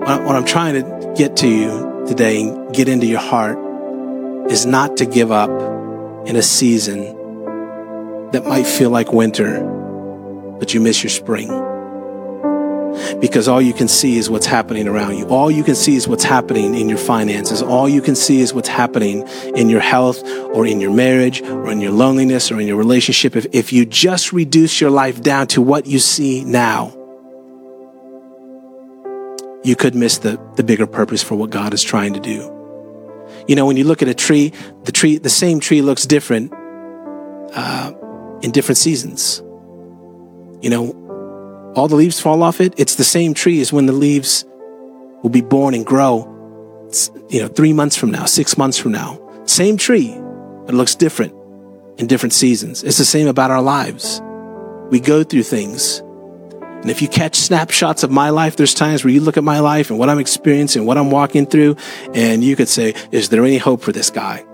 What 0.00 0.36
I'm 0.36 0.44
trying 0.44 0.74
to 0.74 1.14
get 1.16 1.36
to 1.38 1.48
you 1.48 2.04
today 2.06 2.42
and 2.42 2.74
get 2.74 2.88
into 2.88 3.06
your 3.06 3.20
heart 3.20 3.58
is 4.50 4.66
not 4.66 4.96
to 4.96 5.06
give 5.06 5.30
up 5.30 5.50
in 6.26 6.36
a 6.36 6.42
season 6.42 7.00
that 8.32 8.44
might 8.46 8.66
feel 8.66 8.90
like 8.90 9.12
winter, 9.12 9.62
but 10.58 10.72
you 10.72 10.80
miss 10.80 11.02
your 11.02 11.10
spring. 11.10 11.48
Because 13.20 13.48
all 13.48 13.60
you 13.60 13.72
can 13.72 13.88
see 13.88 14.16
is 14.16 14.28
what's 14.28 14.46
happening 14.46 14.86
around 14.86 15.16
you. 15.16 15.26
All 15.28 15.50
you 15.50 15.64
can 15.64 15.74
see 15.74 15.96
is 15.96 16.06
what's 16.06 16.24
happening 16.24 16.74
in 16.74 16.88
your 16.88 16.98
finances. 16.98 17.62
All 17.62 17.88
you 17.88 18.02
can 18.02 18.14
see 18.14 18.40
is 18.40 18.52
what's 18.52 18.68
happening 18.68 19.26
in 19.56 19.68
your 19.68 19.80
health 19.80 20.22
or 20.24 20.66
in 20.66 20.80
your 20.80 20.92
marriage 20.92 21.42
or 21.42 21.70
in 21.70 21.80
your 21.80 21.92
loneliness 21.92 22.50
or 22.50 22.60
in 22.60 22.66
your 22.66 22.76
relationship. 22.76 23.34
If, 23.34 23.46
if 23.52 23.72
you 23.72 23.86
just 23.86 24.32
reduce 24.32 24.80
your 24.80 24.90
life 24.90 25.22
down 25.22 25.46
to 25.48 25.62
what 25.62 25.86
you 25.86 25.98
see 25.98 26.44
now, 26.44 26.92
you 29.64 29.76
could 29.76 29.94
miss 29.94 30.18
the, 30.18 30.40
the 30.56 30.64
bigger 30.64 30.86
purpose 30.86 31.22
for 31.22 31.34
what 31.34 31.50
God 31.50 31.72
is 31.72 31.82
trying 31.82 32.14
to 32.14 32.20
do. 32.20 32.61
You 33.48 33.56
know, 33.56 33.66
when 33.66 33.76
you 33.76 33.84
look 33.84 34.02
at 34.02 34.08
a 34.08 34.14
tree, 34.14 34.52
the 34.84 34.92
tree, 34.92 35.18
the 35.18 35.30
same 35.30 35.60
tree 35.60 35.82
looks 35.82 36.06
different 36.06 36.52
uh, 37.54 37.92
in 38.42 38.50
different 38.50 38.78
seasons. 38.78 39.42
You 40.60 40.70
know, 40.70 41.72
all 41.74 41.88
the 41.88 41.96
leaves 41.96 42.20
fall 42.20 42.42
off 42.42 42.60
it. 42.60 42.74
It's 42.76 42.94
the 42.96 43.04
same 43.04 43.34
tree 43.34 43.60
as 43.60 43.72
when 43.72 43.86
the 43.86 43.92
leaves 43.92 44.44
will 45.22 45.30
be 45.30 45.40
born 45.40 45.74
and 45.74 45.84
grow. 45.84 46.28
You 47.30 47.42
know, 47.42 47.48
three 47.48 47.72
months 47.72 47.96
from 47.96 48.10
now, 48.10 48.26
six 48.26 48.58
months 48.58 48.78
from 48.78 48.92
now, 48.92 49.18
same 49.46 49.76
tree, 49.76 50.14
but 50.66 50.74
it 50.74 50.76
looks 50.76 50.94
different 50.94 51.34
in 51.98 52.06
different 52.06 52.32
seasons. 52.32 52.84
It's 52.84 52.98
the 52.98 53.04
same 53.04 53.28
about 53.28 53.50
our 53.50 53.62
lives. 53.62 54.20
We 54.90 55.00
go 55.00 55.24
through 55.24 55.44
things. 55.44 56.02
And 56.82 56.90
if 56.90 57.00
you 57.00 57.06
catch 57.06 57.36
snapshots 57.36 58.02
of 58.02 58.10
my 58.10 58.30
life, 58.30 58.56
there's 58.56 58.74
times 58.74 59.04
where 59.04 59.12
you 59.12 59.20
look 59.20 59.36
at 59.36 59.44
my 59.44 59.60
life 59.60 59.88
and 59.88 59.98
what 60.00 60.08
I'm 60.08 60.18
experiencing, 60.18 60.84
what 60.84 60.98
I'm 60.98 61.12
walking 61.12 61.46
through, 61.46 61.76
and 62.12 62.42
you 62.42 62.56
could 62.56 62.68
say, 62.68 62.94
is 63.12 63.28
there 63.28 63.44
any 63.44 63.58
hope 63.58 63.82
for 63.82 63.92
this 63.92 64.10
guy? 64.10 64.44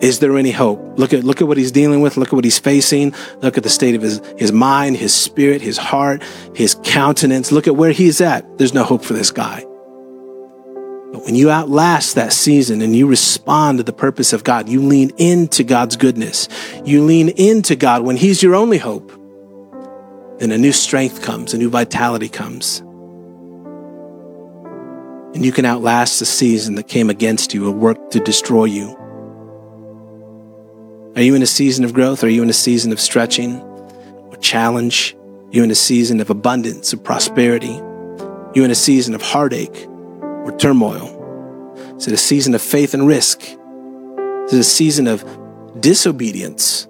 Is 0.00 0.18
there 0.20 0.36
any 0.36 0.50
hope? 0.50 0.98
Look 0.98 1.12
at, 1.12 1.22
look 1.22 1.40
at 1.40 1.48
what 1.48 1.56
he's 1.56 1.70
dealing 1.70 2.00
with. 2.00 2.16
Look 2.16 2.28
at 2.28 2.34
what 2.34 2.44
he's 2.44 2.58
facing. 2.58 3.14
Look 3.42 3.56
at 3.56 3.62
the 3.62 3.68
state 3.68 3.94
of 3.94 4.02
his, 4.02 4.20
his 4.36 4.52
mind, 4.52 4.96
his 4.96 5.14
spirit, 5.14 5.60
his 5.62 5.76
heart, 5.76 6.22
his 6.54 6.76
countenance. 6.82 7.52
Look 7.52 7.66
at 7.66 7.76
where 7.76 7.92
he's 7.92 8.20
at. 8.20 8.58
There's 8.58 8.74
no 8.74 8.82
hope 8.82 9.04
for 9.04 9.12
this 9.12 9.30
guy. 9.30 9.60
But 11.12 11.24
when 11.24 11.36
you 11.36 11.50
outlast 11.50 12.16
that 12.16 12.32
season 12.32 12.82
and 12.82 12.96
you 12.96 13.06
respond 13.06 13.78
to 13.78 13.84
the 13.84 13.92
purpose 13.92 14.32
of 14.32 14.44
God, 14.44 14.68
you 14.68 14.82
lean 14.82 15.10
into 15.16 15.62
God's 15.62 15.96
goodness. 15.96 16.48
You 16.84 17.04
lean 17.04 17.28
into 17.28 17.76
God 17.76 18.02
when 18.02 18.16
he's 18.16 18.42
your 18.42 18.56
only 18.56 18.78
hope. 18.78 19.12
Then 20.38 20.50
a 20.50 20.58
new 20.58 20.72
strength 20.72 21.22
comes, 21.22 21.54
a 21.54 21.58
new 21.58 21.70
vitality 21.70 22.28
comes. 22.28 22.80
And 25.34 25.44
you 25.44 25.52
can 25.52 25.64
outlast 25.64 26.18
the 26.18 26.26
season 26.26 26.74
that 26.76 26.88
came 26.88 27.10
against 27.10 27.54
you 27.54 27.68
or 27.68 27.72
worked 27.72 28.12
to 28.12 28.20
destroy 28.20 28.64
you. 28.64 28.96
Are 31.16 31.22
you 31.22 31.34
in 31.34 31.42
a 31.42 31.46
season 31.46 31.84
of 31.84 31.92
growth? 31.92 32.24
Are 32.24 32.28
you 32.28 32.42
in 32.42 32.50
a 32.50 32.52
season 32.52 32.90
of 32.90 33.00
stretching 33.00 33.60
or 33.60 34.36
challenge? 34.40 35.16
Are 35.16 35.50
you 35.52 35.62
in 35.62 35.70
a 35.70 35.76
season 35.76 36.20
of 36.20 36.30
abundance, 36.30 36.92
of 36.92 37.04
prosperity? 37.04 37.78
Are 37.78 38.52
you 38.54 38.64
in 38.64 38.72
a 38.72 38.76
season 38.76 39.14
of 39.14 39.22
heartache 39.22 39.86
or 39.86 40.56
turmoil? 40.58 41.10
Is 41.96 42.08
it 42.08 42.12
a 42.12 42.16
season 42.16 42.54
of 42.54 42.62
faith 42.62 42.94
and 42.94 43.06
risk? 43.06 43.42
Is 43.42 44.52
it 44.52 44.60
a 44.60 44.64
season 44.64 45.06
of 45.06 45.24
disobedience? 45.80 46.88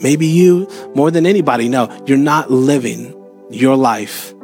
Maybe 0.00 0.26
you, 0.26 0.68
more 0.94 1.10
than 1.10 1.26
anybody, 1.26 1.68
know 1.68 1.88
you're 2.06 2.18
not 2.18 2.50
living 2.50 3.14
your 3.50 3.76
life 3.76 4.34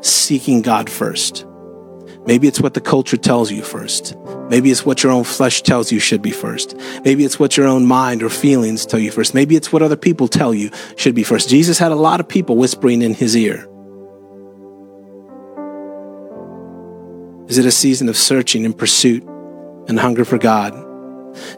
seeking 0.00 0.62
God 0.62 0.90
first. 0.90 1.46
Maybe 2.26 2.46
it's 2.46 2.60
what 2.60 2.74
the 2.74 2.80
culture 2.80 3.16
tells 3.16 3.50
you 3.50 3.62
first. 3.62 4.16
Maybe 4.48 4.70
it's 4.70 4.86
what 4.86 5.02
your 5.02 5.10
own 5.10 5.24
flesh 5.24 5.62
tells 5.62 5.90
you 5.90 5.98
should 5.98 6.22
be 6.22 6.30
first. 6.30 6.76
Maybe 7.04 7.24
it's 7.24 7.38
what 7.38 7.56
your 7.56 7.66
own 7.66 7.86
mind 7.86 8.22
or 8.22 8.28
feelings 8.28 8.86
tell 8.86 9.00
you 9.00 9.10
first. 9.10 9.34
Maybe 9.34 9.56
it's 9.56 9.72
what 9.72 9.82
other 9.82 9.96
people 9.96 10.28
tell 10.28 10.54
you 10.54 10.70
should 10.96 11.14
be 11.14 11.24
first. 11.24 11.48
Jesus 11.48 11.78
had 11.78 11.90
a 11.90 11.96
lot 11.96 12.20
of 12.20 12.28
people 12.28 12.56
whispering 12.56 13.02
in 13.02 13.14
his 13.14 13.36
ear. 13.36 13.68
Is 17.48 17.58
it 17.58 17.66
a 17.66 17.72
season 17.72 18.08
of 18.08 18.16
searching 18.16 18.64
and 18.64 18.76
pursuit 18.76 19.24
and 19.88 19.98
hunger 19.98 20.24
for 20.24 20.38
God? 20.38 20.72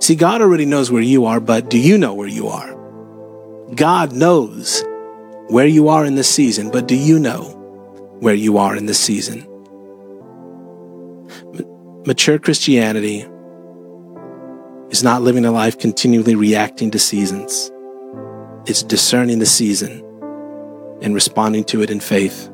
See, 0.03 0.15
God 0.15 0.41
already 0.41 0.65
knows 0.65 0.91
where 0.91 1.03
you 1.03 1.27
are, 1.27 1.41
but 1.41 1.69
do 1.69 1.79
you 1.79 1.99
know 1.99 2.15
where 2.15 2.29
you 2.29 2.49
are? 2.49 2.74
God 3.73 4.13
knows 4.13 4.85
where 5.49 5.67
you 5.67 5.89
are 5.89 6.05
in 6.05 6.15
the 6.15 6.25
season, 6.25 6.71
but 6.71 6.87
do 6.87 6.95
you 6.95 7.19
know 7.19 7.43
where 8.21 8.35
you 8.35 8.59
are 8.59 8.77
in 8.77 8.87
the 8.87 8.95
season? 8.95 9.47
Mature 12.07 12.39
Christianity 12.39 13.27
is 14.91 15.03
not 15.03 15.23
living 15.23 15.45
a 15.47 15.51
life 15.51 15.79
continually 15.79 16.35
reacting 16.35 16.91
to 16.91 16.99
seasons. 16.99 17.71
It's 18.67 18.83
discerning 18.83 19.39
the 19.39 19.47
season 19.47 20.01
and 21.01 21.15
responding 21.15 21.65
to 21.65 21.83
it 21.83 21.91
in 21.91 22.01
faith. 22.01 22.51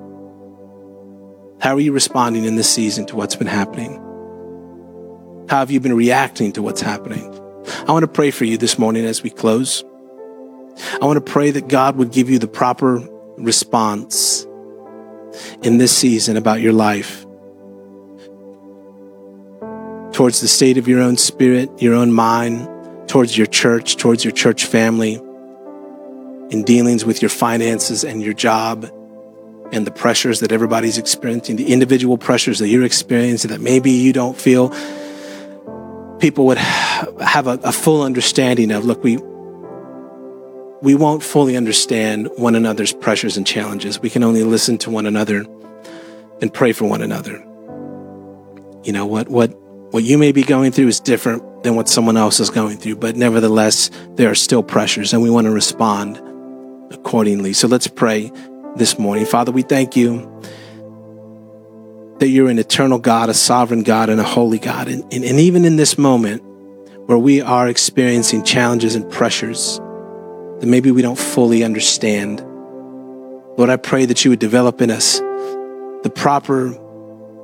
How 1.61 1.75
are 1.75 1.81
you 1.81 1.93
responding 1.93 2.45
in 2.45 2.57
this 2.57 2.71
season 2.71 3.07
to 3.07 3.17
what's 3.17 3.37
been 3.37 3.49
happening? 3.49 3.97
How 5.49 5.59
have 5.59 5.71
you 5.71 5.81
been 5.81 5.95
reacting 5.95 6.53
to 6.53 6.63
what's 6.63 6.81
happening? 6.81 7.27
I 7.87 7.93
want 7.93 8.05
to 8.05 8.09
pray 8.09 8.31
for 8.31 8.45
you 8.45 8.57
this 8.57 8.79
morning 8.79 9.05
as 9.05 9.23
we 9.23 9.31
close. 9.31 9.85
I 11.01 11.05
want 11.05 11.25
to 11.25 11.33
pray 11.33 11.51
that 11.51 11.69
God 11.69 11.97
would 11.97 12.13
give 12.13 12.31
you 12.31 12.39
the 12.39 12.49
proper 12.49 13.07
response 13.37 14.47
in 15.63 15.79
this 15.79 15.97
season 15.97 16.37
about 16.37 16.61
your 16.61 16.73
life 16.73 17.25
towards 20.13 20.41
the 20.41 20.49
state 20.49 20.77
of 20.77 20.89
your 20.89 21.01
own 21.01 21.17
spirit, 21.17 21.71
your 21.81 21.95
own 21.95 22.13
mind, 22.13 22.69
towards 23.09 23.37
your 23.37 23.47
church, 23.47 23.97
towards 23.97 24.25
your 24.25 24.33
church 24.33 24.67
family, 24.67 25.15
in 26.51 26.63
dealings 26.65 27.05
with 27.05 27.23
your 27.23 27.29
finances 27.29 28.05
and 28.05 28.23
your 28.23 28.35
job 28.35 28.85
and 29.73 29.87
the 29.87 29.91
pressures 29.91 30.41
that 30.41 30.53
everybody's 30.53 30.99
experiencing, 30.99 31.57
the 31.57 31.73
individual 31.73 32.19
pressures 32.19 32.59
that 32.59 32.69
you're 32.69 32.85
experiencing 32.85 33.51
that 33.51 33.61
maybe 33.61 33.91
you 33.91 34.13
don't 34.13 34.37
feel 34.37 34.75
people 36.19 36.47
would 36.47 36.59
have 36.59 37.47
a, 37.47 37.59
a 37.63 37.73
full 37.73 38.03
understanding 38.03 38.71
of. 38.73 38.85
Look, 38.85 39.03
we, 39.03 39.17
we 40.83 40.95
won't 40.95 41.23
fully 41.23 41.57
understand 41.57 42.29
one 42.37 42.55
another's 42.55 42.93
pressures 42.93 43.37
and 43.37 43.47
challenges. 43.47 44.01
We 44.01 44.11
can 44.11 44.23
only 44.23 44.45
listen 44.45 44.79
to 44.79 44.91
one 44.91 45.07
another 45.07 45.45
and 46.41 46.53
pray 46.53 46.73
for 46.73 46.87
one 46.87 47.03
another. 47.03 47.39
You 48.83 48.93
know 48.93 49.07
what 49.07 49.29
what 49.29 49.49
what 49.93 50.05
you 50.05 50.17
may 50.17 50.33
be 50.33 50.43
going 50.43 50.73
through 50.73 50.89
is 50.89 51.01
different 51.01 51.65
than 51.65 51.75
what 51.75 51.89
someone 51.89 52.17
else 52.17 52.41
is 52.41 52.49
going 52.49 52.79
through, 52.79 52.97
but 52.97 53.17
nevertheless, 53.17 53.91
there 54.15 54.31
are 54.31 54.35
still 54.35 54.63
pressures 54.63 55.13
and 55.13 55.23
we 55.23 55.29
want 55.29 55.47
to 55.47 55.51
respond 55.51 56.19
accordingly. 56.93 57.53
So 57.53 57.69
let's 57.69 57.87
pray 57.87 58.33
this 58.77 58.99
morning. 58.99 59.27
Father, 59.27 59.53
we 59.53 59.63
thank 59.63 59.97
you 59.97 60.21
that 62.21 62.29
you're 62.29 62.49
an 62.49 62.59
eternal 62.59 62.99
God, 62.99 63.29
a 63.29 63.35
sovereign 63.35 63.83
God, 63.83 64.09
and 64.09 64.21
a 64.21 64.25
holy 64.25 64.59
God. 64.59 64.89
And, 64.89 65.03
and, 65.13 65.25
and 65.25 65.41
even 65.41 65.65
in 65.65 65.77
this 65.77 65.99
moment 65.99 66.43
where 67.07 67.19
we 67.19 67.41
are 67.41 67.69
experiencing 67.69 68.45
challenges 68.45 68.95
and 68.95 69.11
pressures 69.11 69.81
that 70.61 70.67
maybe 70.67 70.91
we 70.91 71.03
don't 71.03 71.19
fully 71.19 71.65
understand, 71.65 72.41
Lord, 73.59 73.71
I 73.71 73.77
pray 73.77 74.07
that 74.07 74.25
you 74.25 74.31
would 74.31 74.39
develop 74.39 74.81
in 74.81 74.91
us 74.91 75.19
the 75.19 76.13
proper 76.15 76.77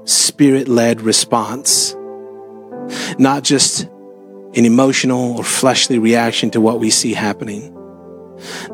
spirit 0.05 0.69
led 0.69 1.03
response 1.03 1.95
not 3.19 3.43
just 3.43 3.83
an 3.83 4.65
emotional 4.65 5.37
or 5.37 5.45
fleshly 5.45 5.99
reaction 5.99 6.51
to 6.51 6.61
what 6.61 6.81
we 6.81 6.91
see 6.91 7.13
happening, 7.13 7.73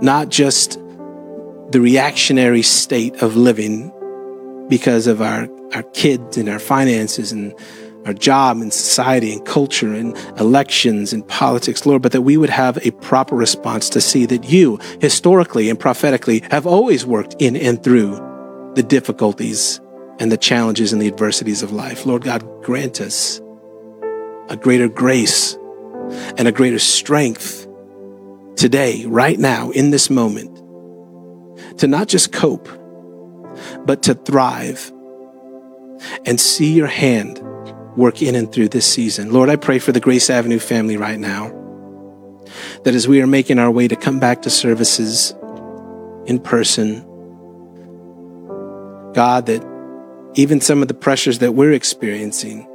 not 0.00 0.28
just 0.28 0.78
the 1.70 1.80
reactionary 1.80 2.62
state 2.62 3.22
of 3.22 3.36
living 3.36 3.90
because 4.68 5.06
of 5.06 5.20
our, 5.20 5.48
our 5.74 5.82
kids 5.82 6.36
and 6.36 6.48
our 6.48 6.58
finances 6.58 7.32
and 7.32 7.54
our 8.04 8.12
job 8.12 8.60
and 8.60 8.72
society 8.72 9.32
and 9.32 9.44
culture 9.44 9.92
and 9.94 10.16
elections 10.38 11.12
and 11.12 11.26
politics, 11.28 11.86
Lord, 11.86 12.02
but 12.02 12.12
that 12.12 12.22
we 12.22 12.36
would 12.36 12.50
have 12.50 12.78
a 12.84 12.90
proper 12.92 13.36
response 13.36 13.88
to 13.90 14.00
see 14.00 14.26
that 14.26 14.44
you, 14.44 14.78
historically 15.00 15.70
and 15.70 15.78
prophetically, 15.78 16.42
have 16.50 16.66
always 16.66 17.06
worked 17.06 17.36
in 17.38 17.56
and 17.56 17.82
through 17.82 18.12
the 18.74 18.82
difficulties 18.82 19.80
and 20.18 20.32
the 20.32 20.36
challenges 20.36 20.92
and 20.92 21.00
the 21.00 21.06
adversities 21.06 21.62
of 21.62 21.72
life. 21.72 22.06
Lord 22.06 22.24
God, 22.24 22.44
grant 22.62 23.00
us 23.00 23.40
a 24.48 24.56
greater 24.56 24.88
grace 24.88 25.56
and 26.36 26.48
a 26.48 26.52
greater 26.52 26.78
strength 26.78 27.66
today, 28.56 29.04
right 29.06 29.38
now, 29.38 29.70
in 29.70 29.90
this 29.90 30.10
moment, 30.10 30.56
to 31.78 31.86
not 31.86 32.08
just 32.08 32.32
cope, 32.32 32.68
but 33.84 34.02
to 34.02 34.14
thrive 34.14 34.92
and 36.26 36.40
see 36.40 36.72
your 36.72 36.86
hand 36.86 37.40
work 37.96 38.22
in 38.22 38.34
and 38.34 38.50
through 38.52 38.68
this 38.68 38.86
season. 38.86 39.32
Lord, 39.32 39.48
I 39.48 39.56
pray 39.56 39.78
for 39.78 39.92
the 39.92 40.00
Grace 40.00 40.30
Avenue 40.30 40.58
family 40.58 40.96
right 40.96 41.18
now 41.18 41.58
that 42.84 42.94
as 42.94 43.06
we 43.06 43.20
are 43.20 43.26
making 43.26 43.58
our 43.58 43.70
way 43.70 43.88
to 43.88 43.96
come 43.96 44.18
back 44.18 44.42
to 44.42 44.50
services 44.50 45.34
in 46.26 46.38
person, 46.38 47.00
God, 49.14 49.46
that 49.46 49.64
even 50.34 50.60
some 50.60 50.82
of 50.82 50.88
the 50.88 50.94
pressures 50.94 51.40
that 51.40 51.52
we're 51.52 51.72
experiencing 51.72 52.68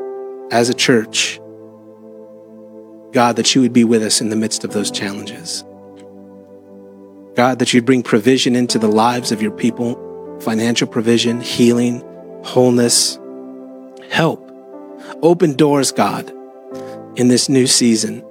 as 0.52 0.70
a 0.70 0.74
church, 0.74 1.40
God, 3.12 3.36
that 3.38 3.56
you 3.56 3.62
would 3.62 3.74
be 3.74 3.84
with 3.84 4.04
us 4.04 4.22
in 4.22 4.30
the 4.30 4.36
midst 4.36 4.64
of 4.64 4.72
those 4.72 4.92
challenges. 4.92 5.64
God, 7.36 7.60
that 7.60 7.74
you'd 7.74 7.86
bring 7.86 8.04
provision 8.04 8.56
into 8.56 8.80
the 8.80 8.88
lives 8.88 9.32
of 9.32 9.42
your 9.42 9.52
people 9.52 10.04
financial 10.42 10.88
provision, 10.88 11.42
healing, 11.42 12.04
wholeness, 12.44 13.18
help. 14.10 14.47
Open 15.24 15.56
doors, 15.56 15.92
God, 15.92 16.32
in 17.16 17.28
this 17.28 17.50
new 17.50 17.66
season. 17.66 18.24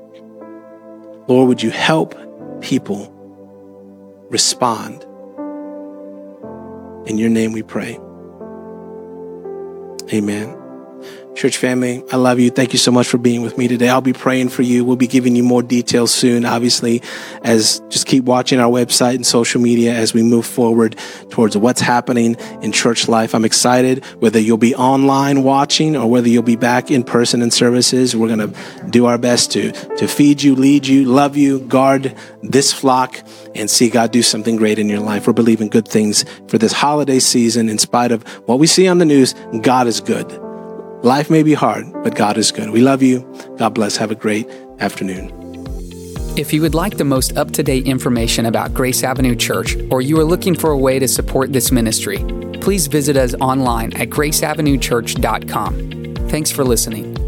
Lord, 1.27 1.49
would 1.49 1.63
you 1.63 1.71
help 1.71 2.15
people 2.61 3.13
respond? 4.31 5.03
In 7.09 7.19
your 7.19 7.31
name 7.31 7.53
we 7.53 7.63
pray. 7.63 7.99
Amen. 10.13 10.66
Church 11.37 11.59
family, 11.59 12.03
I 12.11 12.17
love 12.17 12.41
you. 12.41 12.49
Thank 12.49 12.73
you 12.73 12.79
so 12.79 12.91
much 12.91 13.07
for 13.09 13.19
being 13.19 13.43
with 13.43 13.59
me 13.59 13.69
today. 13.69 13.91
I'll 13.91 14.01
be 14.01 14.15
praying 14.15 14.49
for 14.49 14.63
you. 14.63 14.87
We'll 14.87 14.97
be 14.97 15.07
giving 15.07 15.37
you 15.37 15.43
more 15.43 15.63
details 15.63 16.11
soon, 16.11 16.47
obviously, 16.47 17.03
as 17.45 17.81
just 17.91 18.07
keep 18.07 18.25
watching 18.25 18.59
our 18.59 18.71
website 18.71 19.17
and 19.17 19.27
social 19.27 19.61
media 19.61 19.93
as 19.93 20.15
we 20.15 20.23
move 20.23 20.47
forward 20.47 20.97
towards 21.29 21.55
what's 21.55 21.83
happening 21.83 22.37
in 22.63 22.73
church 22.73 23.07
life. 23.07 23.35
I'm 23.35 23.45
excited 23.45 24.03
whether 24.19 24.41
you'll 24.41 24.57
be 24.57 24.75
online 24.75 25.43
watching 25.43 25.95
or 25.95 26.09
whether 26.09 26.27
you'll 26.27 26.43
be 26.43 26.57
back 26.57 26.91
in 26.91 27.05
person 27.05 27.43
in 27.43 27.51
services. 27.51 28.17
We're 28.17 28.35
going 28.35 28.51
to 28.51 28.89
do 28.89 29.05
our 29.05 29.19
best 29.19 29.53
to, 29.53 29.73
to 29.73 30.09
feed 30.09 30.43
you, 30.43 30.55
lead 30.55 30.87
you, 30.87 31.05
love 31.05 31.37
you, 31.37 31.61
guard 31.61 32.17
this 32.43 32.73
flock 32.73 33.21
and 33.55 33.69
see 33.69 33.91
God 33.91 34.11
do 34.11 34.23
something 34.23 34.57
great 34.57 34.79
in 34.79 34.89
your 34.89 35.01
life. 35.01 35.27
We're 35.27 35.35
believing 35.35 35.69
good 35.69 35.87
things 35.87 36.25
for 36.49 36.57
this 36.57 36.73
holiday 36.73 37.19
season 37.19 37.69
in 37.69 37.77
spite 37.77 38.11
of 38.11 38.23
what 38.49 38.59
we 38.59 38.67
see 38.67 38.89
on 38.89 38.97
the 38.97 39.05
news. 39.05 39.35
God 39.61 39.87
is 39.87 40.01
good. 40.01 40.46
Life 41.07 41.31
may 41.31 41.43
be 41.45 41.55
hard, 41.55 41.87
but 42.03 42.17
God 42.17 42.37
is 42.37 42.51
good. 42.51 42.71
We 42.71 42.81
love 42.81 43.01
you. 43.01 43.21
God 43.59 43.75
bless. 43.75 43.97
Have 43.97 44.11
a 44.11 44.17
great 44.17 44.51
afternoon. 44.81 45.31
If 46.37 46.53
you 46.53 46.61
would 46.63 46.75
like 46.75 46.97
the 46.97 47.05
most 47.05 47.37
up 47.37 47.53
to 47.53 47.63
date 47.63 47.87
information 47.87 48.45
about 48.45 48.75
Grace 48.75 49.05
Avenue 49.05 49.37
Church, 49.37 49.77
or 49.89 50.03
you 50.03 50.19
are 50.19 50.25
looking 50.25 50.57
for 50.57 50.71
a 50.71 50.77
way 50.77 50.99
to 50.99 51.07
support 51.07 51.53
this 51.53 51.71
ministry, 51.71 52.19
please 52.61 52.89
visit 52.89 53.17
us 53.17 53.35
online 53.35 53.93
at 53.93 54.11
graceavenuechurch.com. 54.11 56.29
Thanks 56.29 56.51
for 56.51 56.65
listening. 56.65 57.26